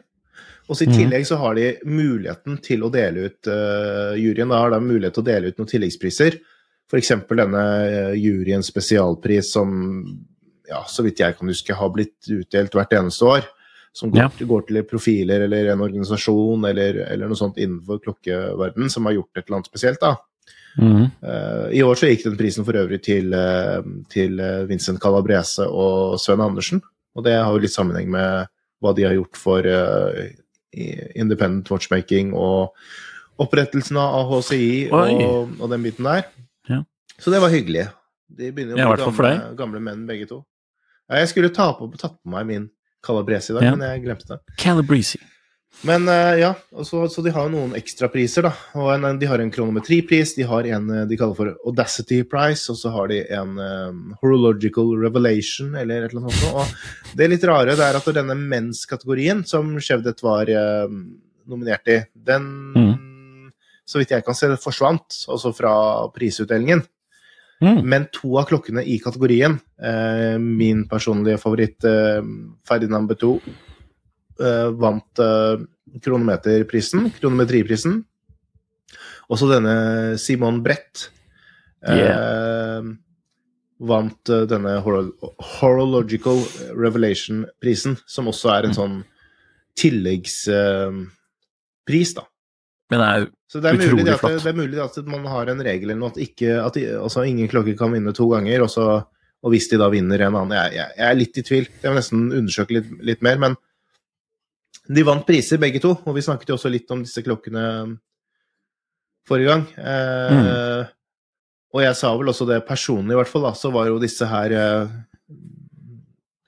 [0.69, 0.97] Og så i Mhm.
[0.97, 5.13] tillegg så har de muligheten til å dele ut uh, Juryen da har de mulighet
[5.17, 6.37] til å dele ut noen tilleggspriser.
[6.87, 7.09] F.eks.
[7.27, 7.63] denne
[8.11, 9.73] uh, juryens spesialpris som
[10.69, 13.43] ja, så vidt jeg kan huske har blitt utdelt hvert eneste år.
[13.91, 14.29] Som går, Ja.
[14.47, 19.35] går til profiler eller en organisasjon eller, eller noe sånt innenfor klokkeverden som har gjort
[19.35, 19.99] et eller annet spesielt.
[19.99, 20.15] da.
[20.79, 21.09] Mm.
[21.19, 25.67] Uh, I år så gikk den prisen for øvrig til, uh, til eh, Vincent Calabrese
[25.67, 26.79] og Sven Andersen.
[27.17, 28.47] Og det har jo litt sammenheng med
[28.81, 30.21] hva de har gjort for uh,
[30.71, 32.71] independent watchmaking og
[33.41, 36.27] opprettelsen av AHCI og, og den biten der.
[36.69, 36.83] Ja.
[37.19, 37.87] Så det var hyggelig.
[38.31, 40.41] De begynner jo å bli gamle, gamle menn begge to.
[41.11, 42.69] Ja, jeg skulle ta på, tatt på meg min
[43.03, 43.75] Calabrese i dag, Ja.
[43.75, 44.39] men jeg glemte det.
[44.61, 45.19] Calabrese.
[45.87, 46.51] Men eh, ja,
[46.85, 48.51] så, så de har jo noen ekstrapriser, da.
[48.77, 52.67] Og en, de har en kronometripris, de har en eh, de kaller for Audacity Prize,
[52.69, 56.61] og så har de en um, Horological Revelation, eller et eller annet sånt.
[56.61, 60.51] Og det litt rare det er at denne men's-kategorien, som Chevdet var
[60.85, 61.01] um,
[61.49, 62.45] nominert i, den,
[63.91, 65.73] så vidt jeg kan se, det forsvant, også fra
[66.15, 66.83] prisutdelingen.
[67.61, 67.81] Mm.
[67.85, 72.21] Men to av klokkene i kategorien, eh, min personlige favoritt eh,
[72.67, 73.37] Ferdinand Betou,
[74.39, 75.57] vant eh,
[76.01, 78.03] kronometerprisen, kronometriprisen.
[79.31, 81.09] Også denne Simon Brett
[81.87, 82.81] eh,
[83.81, 85.11] vant eh, denne Hor
[85.59, 86.39] Horological
[86.77, 88.75] Revelation-prisen, som også er en Mm.
[88.79, 88.97] sånn
[89.75, 92.23] tilleggspris, da.
[92.91, 94.43] Men det er Så det er, Utrolig at, flott.
[94.43, 97.23] det er mulig at man har en regel eller noe at, ikke, at de- altså
[97.27, 99.05] ingen klokker kan vinne to ganger, og så,
[99.43, 101.67] Og hvis de da vinner en annen Jeg, jeg, jeg er litt i tvil.
[101.81, 103.37] Jeg må nesten undersøke litt, litt mer.
[103.39, 103.55] Men
[104.89, 105.91] de vant priser, begge to.
[106.05, 107.65] Og vi snakket jo også litt om disse klokkene
[109.27, 109.67] forrige gang.
[109.77, 110.85] Eh,
[111.73, 113.43] Og jeg sa vel også det personlig, i hvert fall.
[113.47, 114.87] da, Så var jo disse her eh,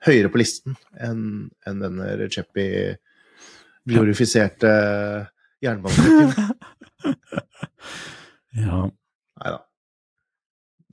[0.04, 2.66] høyere på listen enn en denne Recepi
[3.88, 4.74] glorifiserte
[5.64, 6.50] jernbaneklokken.
[8.54, 8.84] Ja.
[9.42, 9.56] Nei da.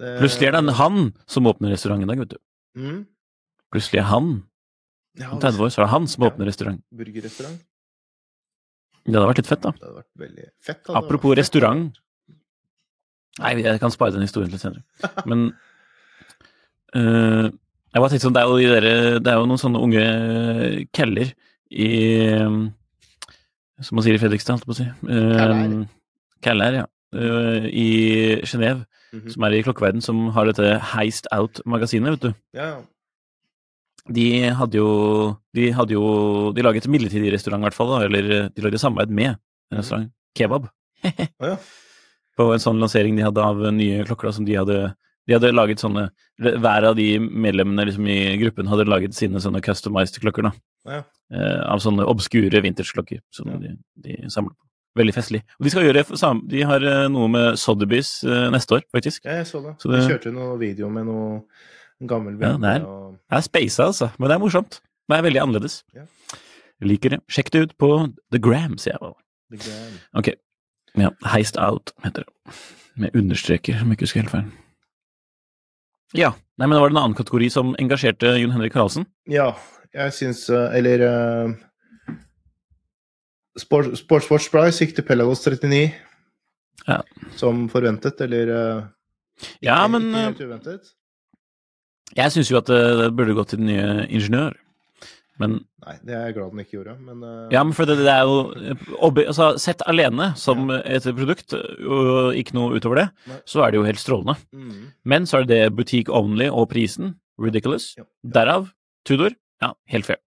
[0.01, 0.95] Det- Plutselig er det en han
[1.29, 2.37] som åpner restaurant i dag, vet du.
[2.79, 3.03] Mm.
[3.71, 4.31] Plutselig er han.
[5.19, 6.79] Ja, Om 30 år så er det han som åpner restaurant.
[6.95, 7.59] Burgerrestaurant.
[9.03, 9.71] Det hadde vært litt fett, da.
[9.75, 10.89] Det hadde vært veldig fett.
[10.95, 11.41] Apropos vært.
[11.41, 11.97] restaurant.
[13.41, 14.83] Nei, jeg kan spare den historien til senere.
[15.29, 15.47] Men
[16.95, 18.93] uh, jeg bare tenkte sånn, det er, jo de dere,
[19.23, 20.05] det er jo noen sånne unge
[20.95, 21.33] keller
[21.71, 21.87] i
[22.27, 22.55] eh,
[23.83, 24.87] Som man sier i Fredrikstad, holdt på å si.
[25.07, 25.75] Uh, Keller.
[26.43, 26.87] Keller, ja.
[27.15, 27.87] Uh, I
[28.47, 29.27] Genéve, Mhm.
[29.33, 32.35] som er i klokkeverden, som har dette Heist Out-magasinet, vet du.
[32.55, 32.77] Ja, ja.
[34.09, 34.25] De
[34.57, 34.87] hadde jo
[35.53, 39.13] De hadde jo De laget midlertidig restaurant, i hvert fall, da, eller de lagde samarbeid
[39.13, 40.09] med en restaurant.
[40.37, 40.69] Kebab.
[41.03, 41.57] Ja.
[42.39, 44.79] På en sånn lansering de hadde av nye klokker da, som de hadde
[45.27, 46.07] De hadde laget sånne
[46.41, 50.51] Hver av de medlemmene liksom, i gruppen hadde laget sine sånne customized klokker, da.
[50.89, 51.01] Ja.
[51.31, 53.57] Eh, av sånne obskure vintage-klokker som Ja.
[53.61, 54.65] de, de samler på.
[54.97, 55.39] Veldig festlig.
[55.59, 59.23] Og de skal gjøre De har eh, noe med Sotheby's eh, neste år, faktisk.
[59.23, 59.75] ja, jeg så det.
[59.79, 61.43] Så De kjørte noe video med noe
[62.07, 63.17] gammel Ja, det er- og...
[63.31, 64.81] Er speisa, altså, men det er morsomt.
[65.09, 65.83] Det er veldig annerledes.
[65.95, 66.05] Ja.
[66.81, 67.19] Jeg liker det.
[67.29, 67.89] Sjekk det ut på
[68.31, 69.17] The Gram, sier jeg bare.
[69.51, 69.99] The.
[70.17, 70.29] Ok.
[70.99, 72.55] Ja, Heist Out heter det.
[72.99, 74.47] Med understreker, om jeg ikke husker helt feil.
[76.17, 76.33] Ja.
[76.59, 79.05] Nei, men det var det en annen kategori som engasjerte Jon Henrik Karlsen?
[79.31, 79.53] Ja,
[79.95, 81.53] jeg syns eh, Eller uh,
[83.59, 85.91] Sport, Sportswatch Price gikk til Pelagos 39.
[86.87, 87.01] Ja.
[87.39, 88.83] Som forventet, eller eh,
[89.65, 90.91] Ja, men Ikke eh, helt uventet.
[92.17, 94.57] Jeg syns jo at det, det burde gått til den nye ingeniør.
[95.41, 96.93] Men Nei, det er jeg glad den ikke gjorde.
[97.01, 97.47] Men uh...
[97.53, 102.53] ja, men for det, det er jo altså, Sett alene som et produkt, og ikke
[102.57, 103.39] noe utover det, Nei.
[103.49, 104.35] så er det jo helt strålende.
[104.53, 107.15] mm, Men så er det det butikk only og prisen.
[107.41, 107.95] Ridiculous.
[107.97, 108.05] Ja.
[108.21, 108.69] Derav
[109.07, 109.33] Tudor.
[109.61, 110.21] Ja, helt fair.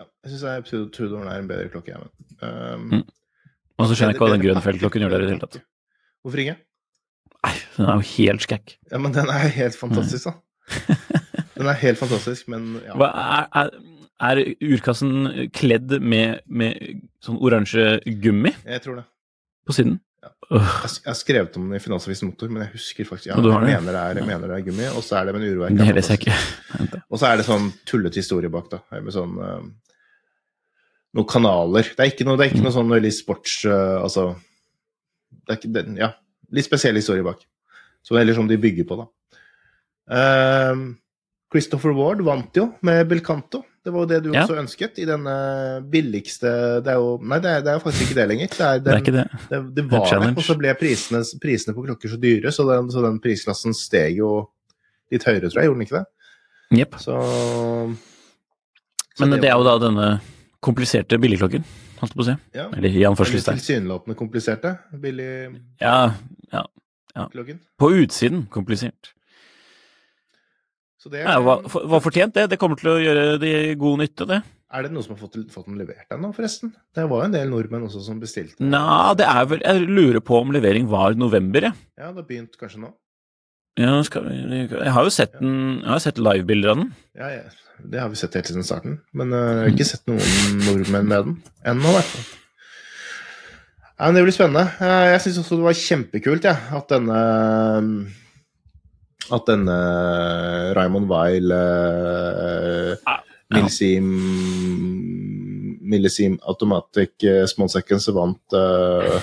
[0.00, 2.02] ja, jeg syns Tudoren er en bedre klokke, jeg.
[2.42, 3.06] Men, um, Mm.
[3.76, 5.56] Og så skjønner jeg ikke hva den Grønfeldt-klokken gjør der i det hele tatt.
[6.24, 6.54] Hvorfor ikke?
[7.44, 8.72] Nei, den er jo helt skækk.
[8.90, 10.32] Ja, men den er helt fantastisk, da.
[11.56, 12.96] Den er helt fantastisk, men ja.
[12.98, 13.70] Hva er, er,
[14.28, 19.06] er urkassen kledd med, med sånn oransje gummi Jeg tror det.
[19.68, 19.96] på siden?
[20.22, 20.32] Ja.
[20.50, 23.94] Jeg, har skrevet om den i Finansavisen Motor, men jeg husker faktisk ja, jeg, mener
[23.94, 25.78] det er, jeg mener det er gummi, og så er det med en urverk.
[25.78, 26.38] det er leser jeg ikke.
[27.10, 28.80] Og så er det sånn tullete historie bak, da.
[28.98, 29.66] Med sånn eh,
[31.16, 31.86] Noen kanaler.
[31.96, 33.60] Det er ikke noe, det er ikke noe sånn veldig sports...
[33.64, 34.26] Uh, altså
[35.46, 36.10] det er ikke, det, Ja.
[36.54, 37.40] Litt spesiell historie bak.
[38.04, 39.06] Så, eller som de bygger på, da.
[40.10, 40.74] Eh,
[41.52, 43.62] Christopher Ward vant jo med Belcanto.
[43.86, 44.42] Det var jo det du Ja.
[44.42, 45.32] også ønsket i denne
[45.88, 46.50] billigste
[46.82, 48.48] Det er jo Nei, det er, det er faktisk ikke det lenger.
[48.50, 49.24] Det er, Det er ikke det.
[49.50, 52.90] det, det var det, og så ble prisene, prisene på klokker så dyre, så den,
[52.90, 54.48] så den prisklassen steg jo
[55.12, 55.68] litt høyere, tror jeg.
[55.70, 56.06] Gjorde den ikke det?
[56.80, 56.98] Jepp.
[56.98, 57.14] Så,
[59.14, 60.08] så Men det er jo da denne
[60.66, 61.62] kompliserte billigklokken,
[62.00, 62.36] holdt jeg på å si.
[62.58, 62.66] ja.
[62.74, 63.60] Eller i anførselstegn.
[63.62, 65.62] tilsynelatende kompliserte billigklokken.
[65.80, 66.14] Ja,
[66.52, 66.66] ja.
[67.78, 69.12] På utsiden komplisert.
[71.10, 71.38] Det Ja,
[71.68, 72.48] for- hva fortjent det?
[72.50, 74.42] Det kommer til å gjøre de god nytte, det.
[74.74, 76.72] Er det noen som har fått, fått den levert ennå, forresten?
[76.94, 78.58] Det var jo en del nordmenn også som bestilte.
[78.60, 81.72] Nei, det er vel Jeg lurer på om levering var november, jeg.
[81.96, 82.92] Ja, det har begynt kanskje nå.
[83.78, 86.90] Ja, skal vi Jeg har jo sett den Jeg har sett livebilder av den.
[87.14, 87.42] Ja, ja,
[87.84, 89.00] det har vi sett helt siden starten.
[89.12, 92.26] Men eh, jeg har ikke sett noen nordmenn med den ennå, i hvert fall.
[93.98, 94.66] Ja, men det blir spennende.
[94.80, 97.20] Eh, Jeg syns også det var kjempekult, ja, at denne
[99.34, 99.76] At denne
[100.76, 103.20] Raymond Weil uh, Ja.
[103.54, 104.06] Millisim
[105.86, 109.20] Millisim Automatic uh, Small Seconds vant uh,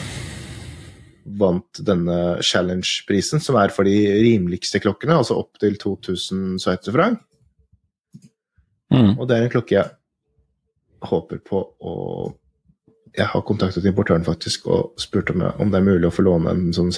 [1.23, 7.21] Vant denne challenge-prisen, som er for de rimeligste klokkene, altså opp til 2000 sveitserfranc.
[8.91, 9.13] Mm.
[9.15, 9.91] Og det er en klokke jeg
[11.09, 11.93] håper på å
[13.13, 16.49] Jeg har kontaktet importøren faktisk og spurt om, om det er mulig å få låne
[16.49, 16.89] en sånn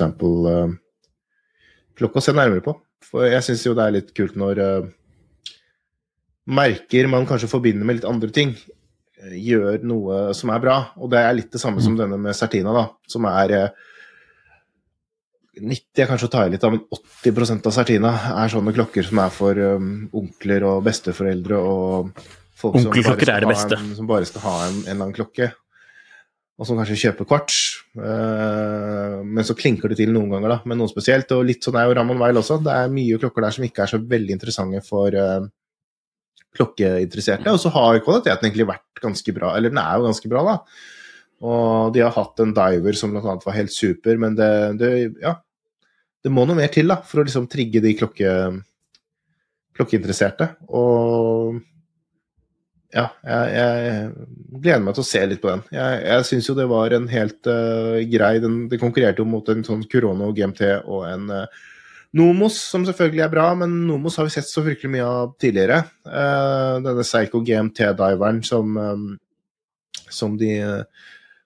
[1.96, 2.76] sample-klokke og se nærmere på.
[3.04, 4.88] For jeg syns jo det er litt kult når uh,
[6.48, 8.56] merker man kanskje forbinder med litt andre ting,
[9.24, 10.94] uh, gjør noe som er bra.
[10.98, 13.70] Og det er litt det samme som denne med Certina, da, som er uh,
[15.56, 18.10] 90 er kanskje å ta i litt, da, men 80% av Certina
[18.44, 22.10] er sånne klokker som er for um, onkler og besteforeldre og
[22.60, 23.48] folk som bare, er.
[23.78, 25.54] En, som bare skal ha en, en eller annen klokke,
[26.60, 27.62] og som kanskje kjøper kvarts.
[27.96, 31.32] Eh, men så klinker det til noen ganger, da, med noe spesielt.
[31.36, 32.60] Og litt sånn er jo Ramon Weil også.
[32.66, 35.48] Det er mye klokker der som ikke er så veldig interessante for uh,
[36.58, 37.54] klokkeinteresserte.
[37.54, 39.56] Og så har kvaliteten egentlig vært ganske bra.
[39.56, 40.58] Eller den er jo ganske bra, da.
[41.46, 45.36] Og de har hatt en diver som annet var helt super, men det, det ja,
[46.24, 48.30] det må noe mer til da, for å liksom trigge de klokke,
[49.78, 50.48] klokkeinteresserte.
[50.74, 51.60] Og
[52.94, 55.64] ja, jeg, jeg gleder meg til å se litt på den.
[55.74, 59.50] Jeg, jeg syns jo det var en helt uh, grei den, Det konkurrerte jo mot
[59.52, 61.64] en sånn Kurono GMT og en uh,
[62.16, 65.82] Nomos, som selvfølgelig er bra, men Nomos har vi sett så fryktelig mye av tidligere.
[66.08, 69.10] Uh, denne Psycho GMT-diveren som, um,
[70.08, 70.54] som de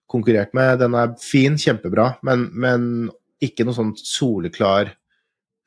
[0.10, 2.84] konkurrerte med, den er fin, kjempebra, men, men
[3.42, 4.94] ikke noe sånn soleklar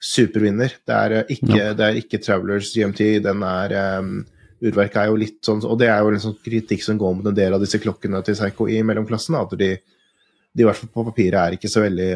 [0.02, 0.76] supervinner.
[0.86, 1.74] Det er ikke, ja.
[1.78, 4.14] det er ikke Travelers GMT, den er um,
[4.62, 7.36] urverket er jo litt sånn Og det er jo sånn kritikk som går mot en
[7.36, 9.38] del av disse klokkene til Seiko i mellomklassen.
[9.38, 12.10] At de, de, i hvert fall på papiret er ikke så veldig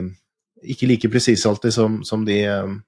[0.74, 2.78] Ikke like presise alltid som, som de um,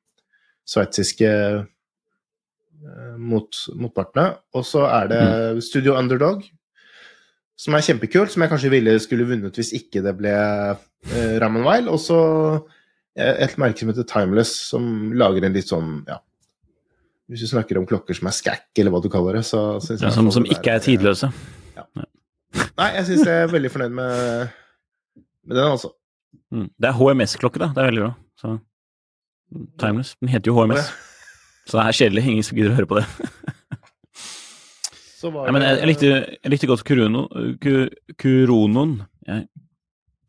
[0.69, 4.31] sveitsiske uh, mot, motpartene.
[4.57, 5.61] Og så er det mm.
[5.65, 6.47] Studio Underdog,
[7.59, 11.91] som er kjempekult, som jeg kanskje ville skulle vunnet hvis ikke det ble uh, Rammenweil.
[11.93, 12.19] Og så
[13.19, 16.21] et merke som heter Timeless, som lager en litt sånn ja,
[17.29, 20.01] hvis du snakker om klokker som er skakk, eller hva du kaller det, så syns
[20.07, 21.29] jeg Som, som ikke er tidløse?
[21.77, 21.85] Ja.
[21.99, 24.55] Nei, jeg syns jeg er veldig fornøyd med,
[25.45, 25.93] med den, altså.
[26.55, 26.71] Mm.
[26.73, 27.69] Det er HMS-klokke, da.
[27.77, 28.15] Det er veldig bra.
[28.41, 28.55] Så,
[29.83, 30.15] timeless.
[30.23, 30.89] Den heter jo HMS.
[31.69, 32.25] Så det er kjedelig.
[32.33, 33.07] Ingen gidder å høre på det.
[35.19, 37.27] Nei, men jeg, jeg, likte, jeg, likte, godt Kurono,
[38.23, 38.99] Kuronoen.
[39.29, 39.49] Jeg...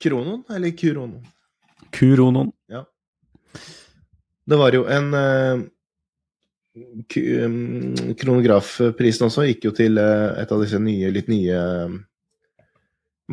[0.03, 1.19] Kronon eller Kuronon?
[1.95, 2.49] Kuronon.
[2.71, 2.83] Ja.
[4.49, 5.67] Det var jo en Um,
[7.09, 11.99] kronografprisen også gikk jo til eh, et av disse nye, litt nye um,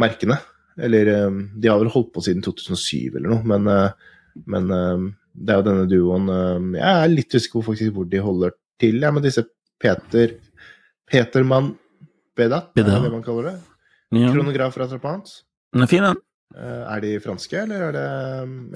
[0.01, 0.39] merkene.
[0.77, 3.91] Eller um, de har vel holdt på siden 2007 eller noe, men, eh,
[4.53, 4.69] men
[5.37, 6.25] det er jo denne duoen
[6.77, 9.43] Jeg er litt usikker på faktisk hvor de holder til, ja, med disse
[9.81, 10.37] Peter
[11.09, 11.75] Petermann
[12.37, 13.57] Bedat, er det det man kaller det?
[14.13, 14.29] Ja.
[14.35, 15.41] Kronograf fra Trapans.
[15.73, 16.19] Den er fin, den.
[16.57, 18.09] Eh, er de franske, eller er, det,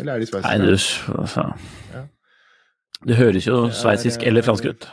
[0.01, 0.59] eller er de sveitsiske?
[0.59, 0.81] Nei, det,
[1.21, 1.45] altså.
[1.93, 2.03] ja.
[3.07, 4.89] Det høres jo sveitsisk eller fransk ut.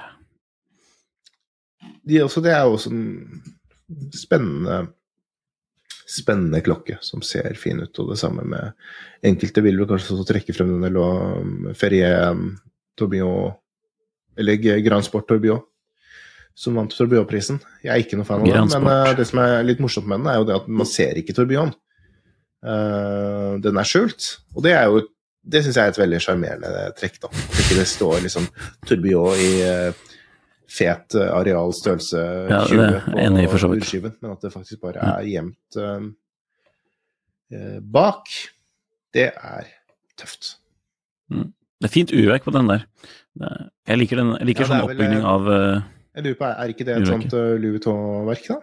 [2.07, 3.41] De også, det er også en
[4.15, 4.85] spennende
[6.07, 10.27] spennende klokke som ser fin ut, og det samme med Enkelte vil vel kanskje også
[10.29, 12.45] trekke frem den ferie Ferrier um,
[12.97, 13.51] Tourbillon
[14.39, 15.59] Eller Grand Sport Tourbillon,
[16.55, 17.59] som vant Tourbillon-prisen.
[17.83, 20.21] Jeg er ikke noe fan av den, men uh, det som er litt morsomt med
[20.21, 21.73] den, er jo det at man ser ikke Tourbillon.
[22.63, 25.11] Uh, den er skjult, og det er jo et
[25.47, 27.19] det syns jeg er et veldig sjarmerende trekk.
[27.23, 27.31] da.
[27.31, 28.47] At ikke det står liksom
[28.87, 30.13] Tourbillon i uh,
[30.77, 32.21] fet uh, areal størrelse
[32.51, 36.07] ja, 20 på urskiven, men at det faktisk bare er gjemt uh,
[37.97, 38.31] bak.
[39.15, 39.69] Det er
[40.19, 40.57] tøft.
[41.31, 41.51] Mm.
[41.77, 42.87] Det er fint urverk på den der.
[43.37, 46.95] Jeg liker, den, jeg liker ja, sånn oppbygging av Jeg lurer på, Er ikke det
[46.95, 47.29] et urverket.
[47.29, 48.57] sånt Louis Vuitton-verk, da?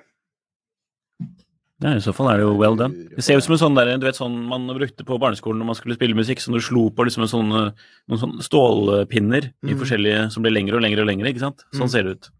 [1.84, 3.10] Ja, I så fall er det jo well done.
[3.12, 5.68] Det ser ut som en sånn der, du vet sånn man brukte på barneskolen når
[5.68, 9.68] man skulle spille musikk, som du slo på liksom en sånn, noen sånne stålpinner mm.
[9.68, 11.66] i forskjellige, som ble lengre og lengre og lengre, ikke sant?
[11.74, 11.92] Sånn mm.
[11.92, 12.30] ser det ut.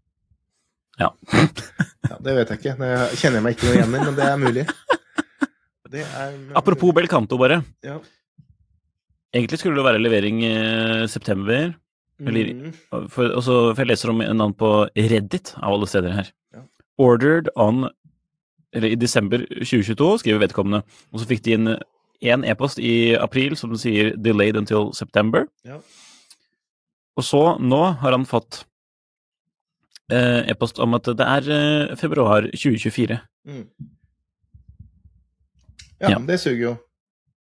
[0.97, 1.11] Ja.
[2.09, 2.17] ja.
[2.25, 2.73] Det vet jeg ikke.
[2.79, 2.91] Det
[3.21, 4.65] kjenner jeg meg ikke noe igjen i, men det er mulig.
[5.93, 7.59] Det er, Apropos Belcanto, bare.
[7.85, 7.99] Ja.
[9.35, 10.55] Egentlig skulle det være levering i
[11.11, 11.75] september.
[12.23, 12.73] Eller, mm.
[13.11, 16.33] for, også, for jeg leser om en navn på Reddit, av alle steder her.
[16.55, 16.63] Ja.
[17.05, 17.85] Ordered on
[18.75, 20.83] eller i desember 2022, skriver vedkommende.
[21.13, 21.69] Og så fikk de inn
[22.25, 25.47] én e-post i april som sier 'delayed until September'.
[25.65, 25.79] Ja.
[27.15, 28.65] Og så, nå har han fått
[30.11, 33.19] eh, e-post om at det er eh, februar 2024.
[33.47, 33.67] Mm.
[36.01, 36.75] Ja, ja, det suger jo.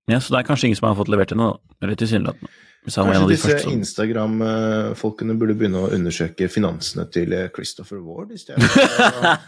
[0.10, 2.50] Ja, Så det er kanskje ingen som har fått levert ennå, eller tilsynelatende.
[2.90, 3.72] Kanskje disse som...
[3.72, 8.64] Instagram-folkene burde begynne å undersøke finansene til Christopher Ward i stedet?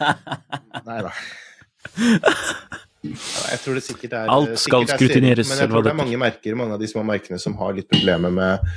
[0.85, 1.13] Nei da
[3.01, 5.49] jeg tror det sikkert er Alt skal skrutineres.
[5.49, 7.89] Men jeg tror det er mange merker, mange av de små merkene som har litt
[7.91, 8.67] problemer med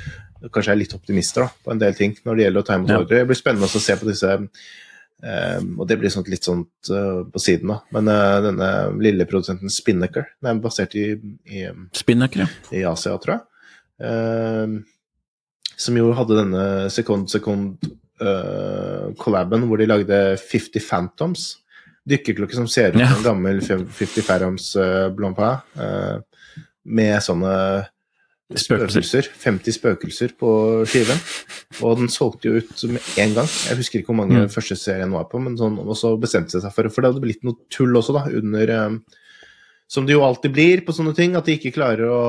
[0.53, 2.91] Kanskje er litt optimister da, på en del ting når det gjelder å ta imot
[2.91, 2.97] ja.
[3.01, 3.21] ordre.
[3.21, 7.23] Det blir spennende å se på disse um, Og det blir sånt, litt sånt uh,
[7.31, 7.79] på siden, da.
[7.95, 8.69] Men uh, denne
[9.01, 11.07] lille produsenten Spinnaker, den er basert i,
[11.49, 11.65] i,
[11.97, 12.49] Spinnaker, ja.
[12.77, 13.45] i Asia, tror jeg.
[14.05, 17.93] Uh, som jo hadde denne sekund sekund
[19.19, 21.41] collaben hvor de lagde 50 Phantoms
[22.09, 23.17] dykkerklokke som ser ut som ja.
[23.17, 26.21] en gammel 50 Ferrams uh, Blancpain, uh,
[26.85, 27.55] med sånne
[28.53, 29.25] spøkelser.
[29.41, 30.49] 50 spøkelser på
[30.89, 31.17] skiven.
[31.81, 33.49] Og den solgte jo ut med en gang.
[33.71, 34.51] Jeg husker ikke hvor mange mm.
[34.53, 37.45] første serien var på, men sånn, og så bestemte seg for For det hadde blitt
[37.47, 39.21] noe tull også, da, under, uh,
[39.89, 42.21] som det jo alltid blir på sånne ting, at de ikke klarer å,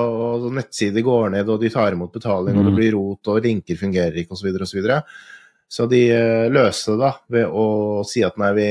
[0.49, 2.81] å Nettsider går ned, og de tar imot betaling, og det Mm.
[2.81, 4.65] blir rot, og linker fungerer ikke, osv., osv.
[4.65, 5.03] Så, videre.
[5.05, 5.36] så
[5.91, 7.67] de eh, løste det da ved å
[8.07, 8.67] si at nei, vi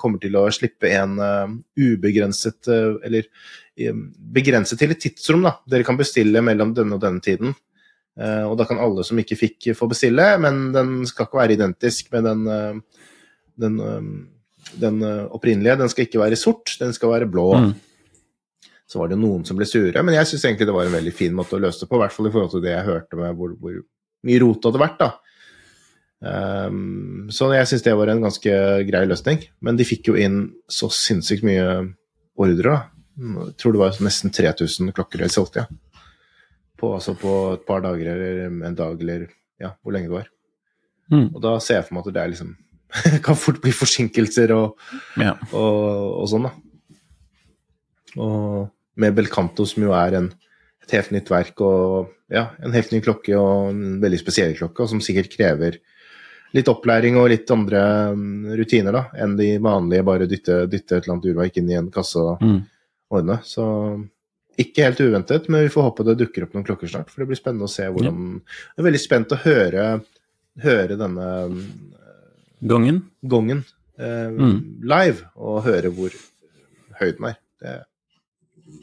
[0.00, 3.28] kommer til å slippe en eh, ubegrenset eh, Eller
[4.34, 5.54] begrenset til et tidsrom, da.
[5.64, 7.54] Dere kan bestille mellom denne og denne tiden.
[8.20, 12.10] Og da kan alle som ikke fikk, få bestille, men den skal ikke være identisk
[12.12, 12.82] med den,
[13.62, 13.78] den,
[14.82, 14.98] den
[15.32, 15.78] opprinnelige.
[15.80, 17.46] Den skal ikke være sort, den skal være blå.
[17.56, 17.72] Mm.
[18.90, 21.16] Så var det noen som ble sure, men jeg syns egentlig det var en veldig
[21.16, 21.96] fin måte å løse det på.
[21.96, 23.80] I hvert fall i forhold til det jeg hørte med hvor, hvor
[24.28, 25.00] mye rot det hadde vært.
[25.00, 25.12] da.
[26.20, 28.54] Ehm, så jeg syns det var en ganske
[28.88, 29.44] grei løsning.
[29.64, 31.66] Men de fikk jo inn så sinnssykt mye
[32.40, 32.76] ordre.
[33.20, 35.66] Jeg tror det var nesten 3000 klokker de solgte.
[35.66, 36.02] Ja.
[36.80, 39.26] På, altså på et par dager eller en dag eller
[39.60, 40.28] ja, hvor lenge det var.
[41.12, 41.26] Mm.
[41.34, 42.54] Og da ser jeg for meg at det er liksom
[43.26, 44.80] kan fort bli forsinkelser og,
[45.20, 45.34] Ja.
[45.52, 46.54] og, og sånn, da.
[48.18, 50.30] Og med Belcanto, som jo er en,
[50.82, 54.82] et helt nytt verk og ja, en helt ny klokke og en veldig spesiell klokke,
[54.82, 55.78] og som sikkert krever
[56.52, 57.80] litt opplæring og litt andre
[58.16, 61.76] mm, rutiner da, enn de vanlige bare dytte, dytte et eller annet urverk inn i
[61.78, 62.62] en kasse og Mm.
[63.10, 63.36] ordne.
[63.46, 63.64] Så
[64.58, 67.28] ikke helt uventet, men vi får håpe det dukker opp noen klokker snart, for det
[67.30, 69.84] blir spennende å se hvordan Jeg er veldig spent å høre,
[70.62, 71.28] høre denne
[72.62, 73.02] Gongen.
[73.24, 73.64] Gongen
[73.98, 74.80] eh, Mm.
[74.84, 76.10] live, og høre hvor
[77.00, 77.36] høyden er.
[77.60, 77.84] Det,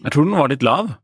[0.04, 0.96] Jeg tror den var litt lav.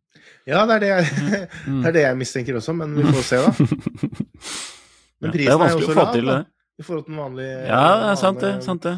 [0.48, 1.82] ja, det er det, jeg, Mm.
[1.84, 3.52] det er det jeg mistenker også, men vi får se, da.
[5.24, 6.38] Men Ja, det prisen er er, jo vanskelig også å få lav, til det.
[6.80, 8.54] I forhold til den vanlige Ja, det er sant det.
[8.66, 8.96] sant det.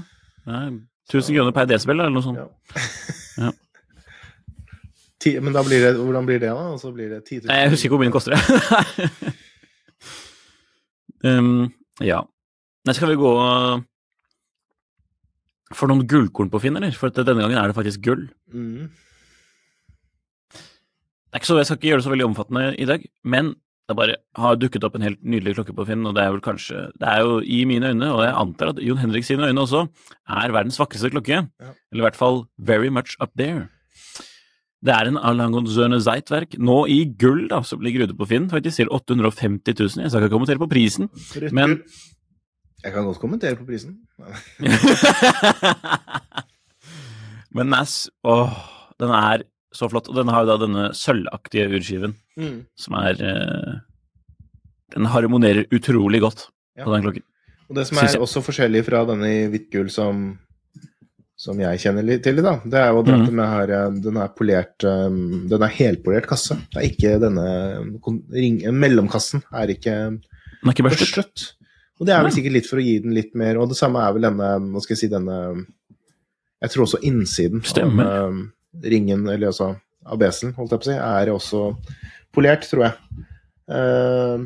[0.47, 0.59] Ja,
[1.11, 2.39] 1000 kroner per desibel eller noe sånt.
[2.39, 3.51] Ja.
[5.25, 5.41] Ja.
[5.41, 6.67] Men da blir det, hvordan blir det, da?
[6.75, 8.35] Og så blir det 10 000 Nei, Jeg husker ikke hvor mye den koster.
[11.25, 11.71] um,
[12.11, 12.19] ja.
[12.85, 13.31] Nei, skal vi gå
[15.73, 16.93] for noen gullkorn på Finn, eller?
[16.93, 18.27] For denne gangen er det faktisk gull.
[18.53, 18.85] Mm.
[20.53, 23.55] Det er ikke så, Jeg skal ikke gjøre det så veldig omfattende i dag, men
[23.85, 26.41] det bare har dukket opp en helt nydelig klokke på Finn, og det er vel
[26.43, 29.61] kanskje Det er jo i mine øyne, og jeg antar at Jon Henrik sine øyne
[29.61, 29.85] også,
[30.25, 31.43] er verdens vakreste klokke.
[31.45, 31.71] Ja.
[31.91, 33.67] Eller i hvert fall very much up there.
[34.85, 38.81] Det er en Alangonzøne Zeitwerk, nå i gull, da, som ligger ute på Finn, faktisk
[38.81, 40.03] til 850 000.
[40.03, 41.09] Jeg skal ikke kommentere på prisen,
[41.51, 41.79] men.
[42.85, 43.95] Jeg kan godt kommentere på prisen.
[47.55, 47.87] Men er,
[48.27, 48.55] åh,
[48.99, 49.45] den er
[49.75, 52.15] så flott, og den har jo da denne sølvaktige urskiven.
[52.35, 52.65] Mm.
[52.75, 53.75] som er eh,
[54.95, 56.83] Den harmonerer utrolig godt Ja.
[56.83, 57.23] på den klokken.
[57.69, 60.37] Og det som er også forskjellig fra denne i hvitt gull som,
[61.39, 63.23] som jeg kjenner litt til, da, det er jo at mm.
[63.29, 66.59] den, er, eh, den er polert um, Den er helpolert kasse.
[66.73, 67.47] Det er ikke denne
[68.35, 71.47] ring, mellomkassen er ikke Den er ikke børstet.
[71.95, 74.01] Og det er vel sikkert litt for å gi den litt mer Og det samme
[74.03, 75.37] er vel denne Hva skal jeg si denne
[76.59, 78.03] Jeg tror også innsiden Stemmer.
[78.03, 78.41] av um,
[78.83, 79.71] ringen, eller altså
[80.05, 81.61] ABS-en, holdt jeg på å si, er også
[82.35, 83.25] polert, tror jeg.
[83.65, 84.45] Uh,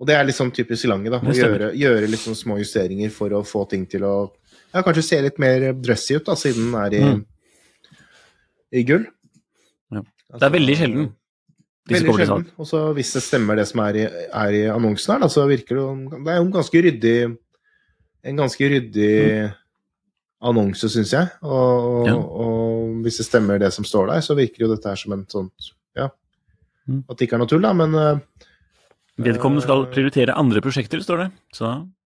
[0.00, 1.20] og det er sånn typisk Lange, da.
[1.22, 4.14] Å gjøre, gjøre sånn små justeringer for å få ting til å
[4.74, 7.20] ja, kanskje se litt mer dressy ut, da, siden den er i, Mm.
[8.74, 9.04] i gull.
[9.94, 10.02] Ja.
[10.34, 11.12] Det er veldig sjelden.
[11.88, 12.46] Veldig sjelden.
[12.58, 15.46] Og så hvis det stemmer det som er i, er i annonsen her, da, så
[15.46, 15.84] virker det
[16.24, 17.16] Det er jo en ganske ryddig
[18.24, 19.52] En ganske ryddig
[20.44, 21.30] annonse, syns jeg.
[21.42, 22.14] Og, Ja.
[22.16, 25.24] og hvis det stemmer det som står der, så virker jo dette her som en
[25.30, 25.50] sånn
[25.96, 26.08] Ja.
[26.88, 27.04] Mm.
[27.08, 28.18] At det ikke er noe tull, da, men uh,
[29.24, 31.28] Vedkommende skal prioritere andre prosjekter, står det.
[31.54, 31.68] Så,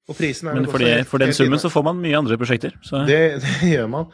[0.10, 2.74] Og prisen er men for, det, for den summen så får man mye andre prosjekter.
[2.84, 4.06] Så Det, det gjør man.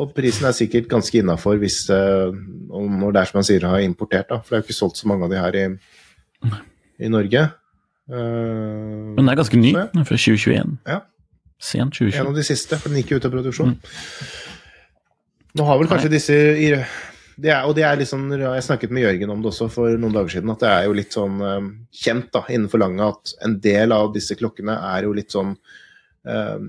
[0.00, 2.30] Og prisen er sikkert ganske innafor hvis uh,
[2.70, 4.40] om når det er som man sier, har importert, da.
[4.40, 5.64] For det er jo ikke solgt så mange av de her i,
[7.06, 7.44] i Norge.
[8.10, 9.72] Uh, Men den er ganske ny.
[9.76, 10.04] Så ja.
[10.08, 10.78] Fra 2021.
[10.88, 11.00] Ja.
[11.60, 13.74] Sent En av de siste, for den gikk jo ut av produksjon.
[13.76, 14.26] Mm.
[15.60, 16.70] Nå har vel kanskje disse i,
[17.40, 19.96] det er, Og det er litt sånn Jeg snakket med Jørgen om det også for
[19.98, 23.32] noen dager siden, at det er jo litt sånn um, kjent da, innenfor lange at
[23.46, 26.68] en del av disse klokkene er jo litt sånn um,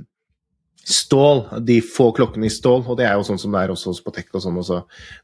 [0.81, 3.91] Stål, de få klokkene i stål, og det er jo sånn som det er også
[3.91, 4.79] hos Patek og sånn også.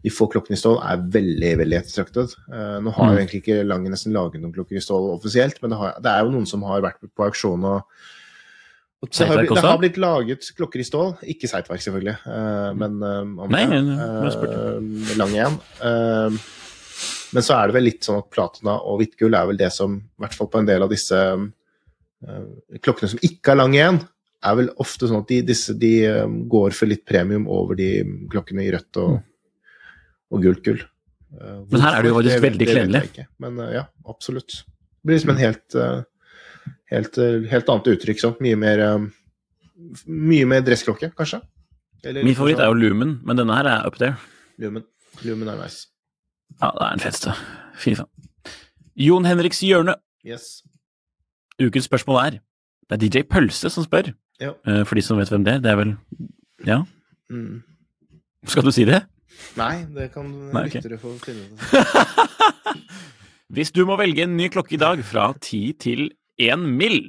[0.05, 2.35] De få klokkene i stål er veldig, veldig ettertraktet.
[2.45, 3.21] Uh, nå har jo Mm.
[3.23, 6.21] egentlig ikke Lange nesten laget noen klokker i stål offisielt, men det, har, det er
[6.21, 7.81] jo noen som har vært på auksjon og
[8.97, 12.95] det, har, blitt- det har blitt laget klokker i stål, ikke seitverk selvfølgelig, uh, men
[13.03, 15.59] uh, om Nei, eh, lang igjen.
[17.27, 19.99] Men så er det vel litt sånn at platina og hvittgull er vel det som,
[19.99, 21.19] i hvert fall på en del av disse
[22.81, 23.99] klokkene som ikke er lang igjen,
[24.47, 25.91] er vel ofte sånn at de, disse, de
[26.49, 27.91] går for litt premium over de
[28.31, 29.19] klokkene i rødt og,
[30.33, 30.81] og gult gull.
[31.37, 33.27] Men her er det jo faktisk veldig kledelig.
[33.43, 34.61] Men ja, absolutt.
[34.63, 35.77] Det blir liksom en helt,
[36.91, 38.19] helt, eh, helt annet uttrykk.
[38.21, 38.33] Så.
[38.43, 39.07] Mye mer eh,
[40.07, 41.41] mye mer dressklokke, kanskje.
[42.05, 44.15] Eller Min favoritt er jo Lumen, men denne her er up there.
[44.61, 44.83] Lumen.
[45.25, 45.87] Lumen er nice.
[46.61, 47.33] Ja, det er den feteste.
[47.77, 48.09] Fy faen.
[48.97, 49.95] Jon Henriks hjørne.
[50.25, 50.63] Yes.
[51.61, 52.31] Ukens spørsmål er
[52.89, 54.13] Det er DJ Pølse som spør.
[54.39, 54.51] Ja.
[54.67, 55.59] Eh, For de som vet hvem det er.
[55.59, 55.95] Det er vel
[56.65, 56.83] Ja,
[57.29, 57.61] Mm.
[58.47, 59.01] skal du si det?
[59.57, 60.79] Nei, det kan Nei, okay.
[60.79, 62.77] lyttere få finne ut av.
[63.53, 67.07] Hvis du må velge en ny klokke i dag fra 10 til 1 mill.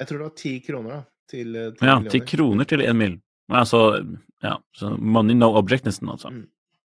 [0.00, 1.02] Jeg tror det var ti kroner, da.
[1.30, 3.18] Til, eh, til Ja, ti 10 kroner til 1 mill.
[3.48, 4.04] Altså,
[4.42, 6.30] ja, så money no object nesten, altså.
[6.30, 6.46] Mm.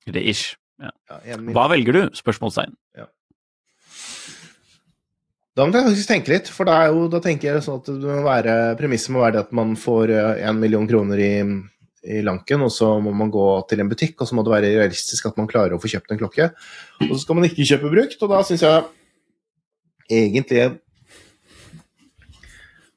[0.07, 0.55] Eller ish.
[0.81, 0.91] Ja.
[1.25, 1.37] Ja.
[1.37, 2.01] Hva velger du?
[2.15, 2.75] Spørsmålstegn.
[5.55, 8.09] Da må jeg faktisk tenke litt, for er jo, da tenker jeg sånn at det
[8.11, 10.11] må være, premisset må være det at man får
[10.43, 11.29] én million kroner i,
[12.11, 14.73] i lanken, og så må man gå til en butikk, og så må det være
[14.81, 16.49] realistisk at man klarer å få kjøpt en klokke.
[17.07, 18.83] Og så skal man ikke kjøpe brukt, og da syns jeg
[20.11, 20.65] egentlig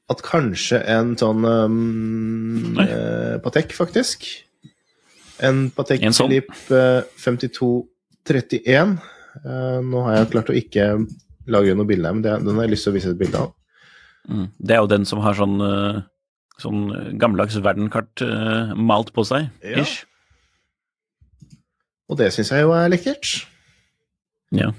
[0.09, 4.25] at kanskje en sånn um, eh, Patek, faktisk.
[5.45, 6.31] En Patek En sånn?
[6.31, 8.97] Philippe eh, 5231.
[9.39, 10.91] Eh, nå har jeg klart å ikke
[11.49, 13.43] lage noe bilde her, men det, den har jeg lyst til å vise et bilde
[13.45, 13.53] av.
[14.29, 14.49] Mm.
[14.57, 16.01] Det er jo den som har sånn, eh,
[16.61, 16.83] sånn
[17.21, 19.49] gammeldags verdenkart eh, malt på seg.
[19.63, 19.85] Ja.
[19.85, 20.03] Ish.
[22.09, 23.43] Og det syns jeg jo er lekkert.
[24.57, 24.71] Ja.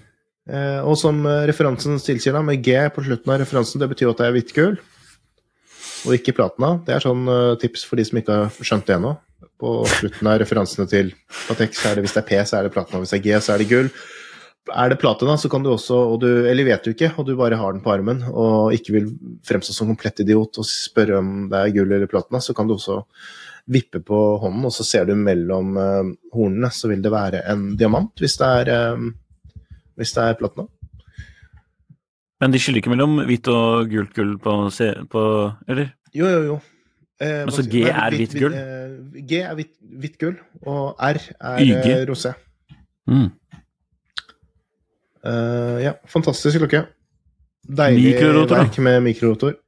[0.50, 4.14] Eh, og som referansen tilsier, da, med G på slutten av referansen, det betyr jo
[4.16, 4.80] at det er hvitt gull,
[6.06, 6.76] og ikke platina.
[6.86, 9.16] Det er sånn eh, tips for de som ikke har skjønt det ennå.
[9.60, 11.12] På slutten av referansene til
[11.48, 13.02] Patek, så er det hvis det er P, så er det platina.
[13.02, 13.90] Hvis det er G, så er det gull.
[14.70, 17.34] Er det platina, så kan du også, og du, eller vet du ikke, og du
[17.36, 19.12] bare har den på armen, og ikke vil
[19.48, 22.76] fremstå som komplett idiot og spørre om det er gull eller platina, så kan du
[22.76, 23.00] også
[23.70, 27.70] vippe på hånden, og så ser du mellom eh, hornene, så vil det være en
[27.80, 29.64] diamant, hvis det er, eh,
[30.00, 30.68] hvis er platina.
[32.40, 34.52] Men de skiller ikke mellom hvitt og gult gull på,
[35.12, 35.22] på
[35.68, 35.90] Eller?
[36.16, 36.60] Jo, jo, jo.
[37.20, 38.54] Eh, Altså, G nei, er hvitt gull?
[38.56, 41.90] eh, G er hvitt, gull, og R er YG.
[41.90, 42.32] eh, rosé.
[43.10, 43.26] Mm.
[45.20, 46.86] Uh, ja, fantastisk klokke.
[47.68, 48.14] Deilig
[48.48, 49.58] verk med mikrorotor.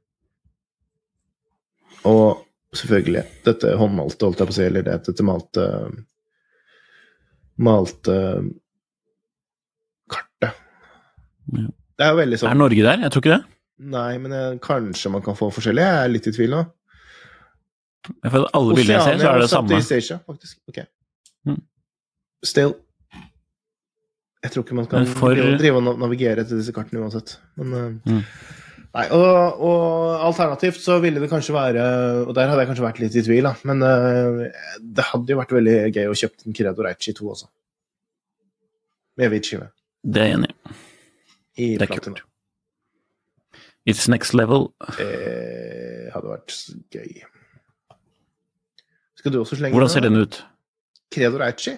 [2.09, 2.41] Og
[2.73, 5.67] selvfølgelig dette håndmalte, holdt jeg på å si, eller det, dette malte
[7.61, 8.15] Malte
[10.09, 10.57] kartet.
[11.53, 11.67] Ja.
[11.97, 13.03] Det er jo veldig Er sånn Norge der?
[13.05, 13.43] Jeg tror ikke det.
[13.93, 15.83] Nei, men jeg, kanskje man kan få forskjellig.
[15.83, 16.63] Jeg er litt i tvil nå.
[18.29, 19.77] For alle bildene jeg ser, så er det det samme.
[19.79, 20.57] Asia, faktisk.
[20.71, 20.81] Ok.
[21.47, 21.61] Mm.
[22.43, 22.73] Still
[24.43, 27.37] Jeg tror ikke man kan for- drive, drive og navigere etter disse kartene uansett.
[27.59, 28.23] Men eh, Mm.
[28.93, 31.81] Nei, og, og alternativt så ville det kanskje være
[32.27, 33.55] Og der hadde jeg kanskje vært litt i tvil, da.
[33.65, 34.43] Men uh,
[34.77, 37.47] det hadde jo vært veldig gøy å kjøpe en Credo Reichi 2 også.
[39.17, 39.71] Med hvit skive.
[40.05, 40.75] Det er jeg enig i.
[41.57, 42.15] I Det er platina.
[42.15, 42.23] kult.
[43.85, 44.69] It's next level.
[44.97, 46.53] Det hadde vært
[46.93, 47.23] gøy.
[49.19, 50.39] Skal du også slenge Hvordan ser den ut?
[51.13, 51.75] Credo Reichi?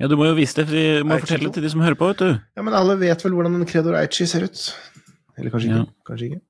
[0.00, 1.94] Ja, Du må jo vise det, vi må Aichi fortelle det til de som hører
[2.00, 2.30] på, vet du.
[2.56, 4.64] Ja, men alle vet vel hvordan en Credo Reichi ser ut?
[5.38, 5.78] Eller kanskje ikke?
[5.84, 5.84] Ja.
[6.08, 6.40] Kanskje ikke?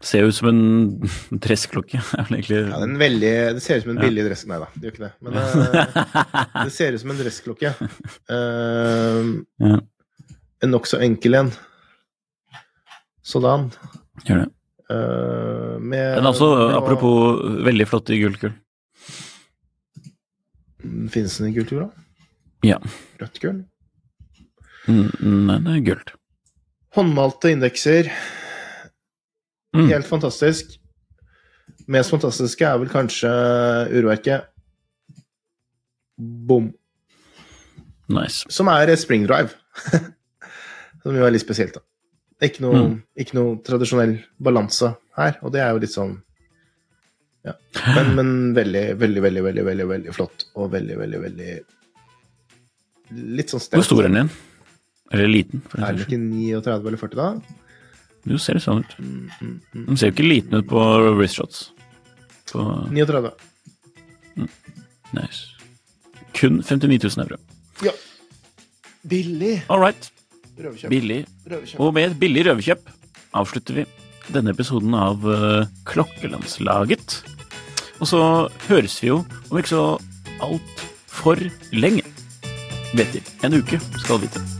[0.00, 0.62] Ser ut som en
[1.44, 2.00] dressklokke.
[2.30, 4.46] egentlig Ja, en veldig, det ser ut som en billig dress...
[4.48, 5.12] Nei da, det gjør ikke det.
[5.26, 7.74] Men eh, det ser ut som en dressklokke.
[8.30, 9.80] Uh, Ja.
[10.62, 11.52] En nokså enkel en.
[13.24, 13.70] Sådan.
[14.26, 14.48] Gjør det.
[14.90, 18.56] Uh, med Den er også, med, apropos veldig flott i gullkull.
[21.12, 22.06] Finnes den i kultur, da?
[22.66, 22.80] Ja.
[23.20, 23.62] Rødt gull?
[24.88, 25.12] Mm,
[25.46, 26.12] Nei, det er gult.
[26.96, 28.10] Håndmalte indekser.
[29.76, 29.86] Mm.
[29.92, 30.74] Helt fantastisk.
[31.90, 33.30] Mest fantastiske er vel kanskje
[33.94, 34.48] urverket.
[36.18, 36.72] Bom.
[38.10, 38.42] Nice.
[38.50, 39.54] Som er spring drive.
[41.02, 41.80] som jo er litt spesielt, da.
[42.40, 43.02] Det er Ikke noe, Mm.
[43.18, 46.22] ikke noe tradisjonell balanse her, og det er jo litt sånn
[47.44, 47.52] Ja.
[47.96, 51.60] Men, men veldig, veldig, veldig, veldig, veldig, veldig flott, og veldig, veldig, veldig
[53.38, 54.30] Litt sånn Hvor stor er den igjen?
[55.12, 55.62] Eller liten?
[55.68, 57.28] For Er den ikke 39 eller 40, da?
[58.28, 58.92] Jo, ser det sånn ut.
[59.00, 59.86] Mm, mm, mm.
[59.86, 60.82] Den ser jo ikke liten ut på
[61.16, 61.70] wristshots.
[62.52, 63.32] På 39.
[65.16, 65.46] Nice.
[66.36, 67.38] Kun 59 000 euro.
[67.82, 67.92] Ja.
[69.08, 69.62] Billig.
[69.68, 70.10] All right.
[70.60, 70.92] Røverkjøp.
[70.92, 71.24] Billig.
[71.48, 71.80] Røverkjøp.
[71.80, 72.94] Og med et billig røverkjøp
[73.40, 73.86] avslutter vi
[74.30, 77.20] denne episoden av eh, Klokkelandslaget.
[78.00, 78.22] Og så
[78.68, 79.84] høres vi jo om ikke så
[80.44, 81.44] altfor
[81.76, 82.06] lenge.
[82.94, 83.22] Vet de.
[83.46, 84.59] En uke, skal vite.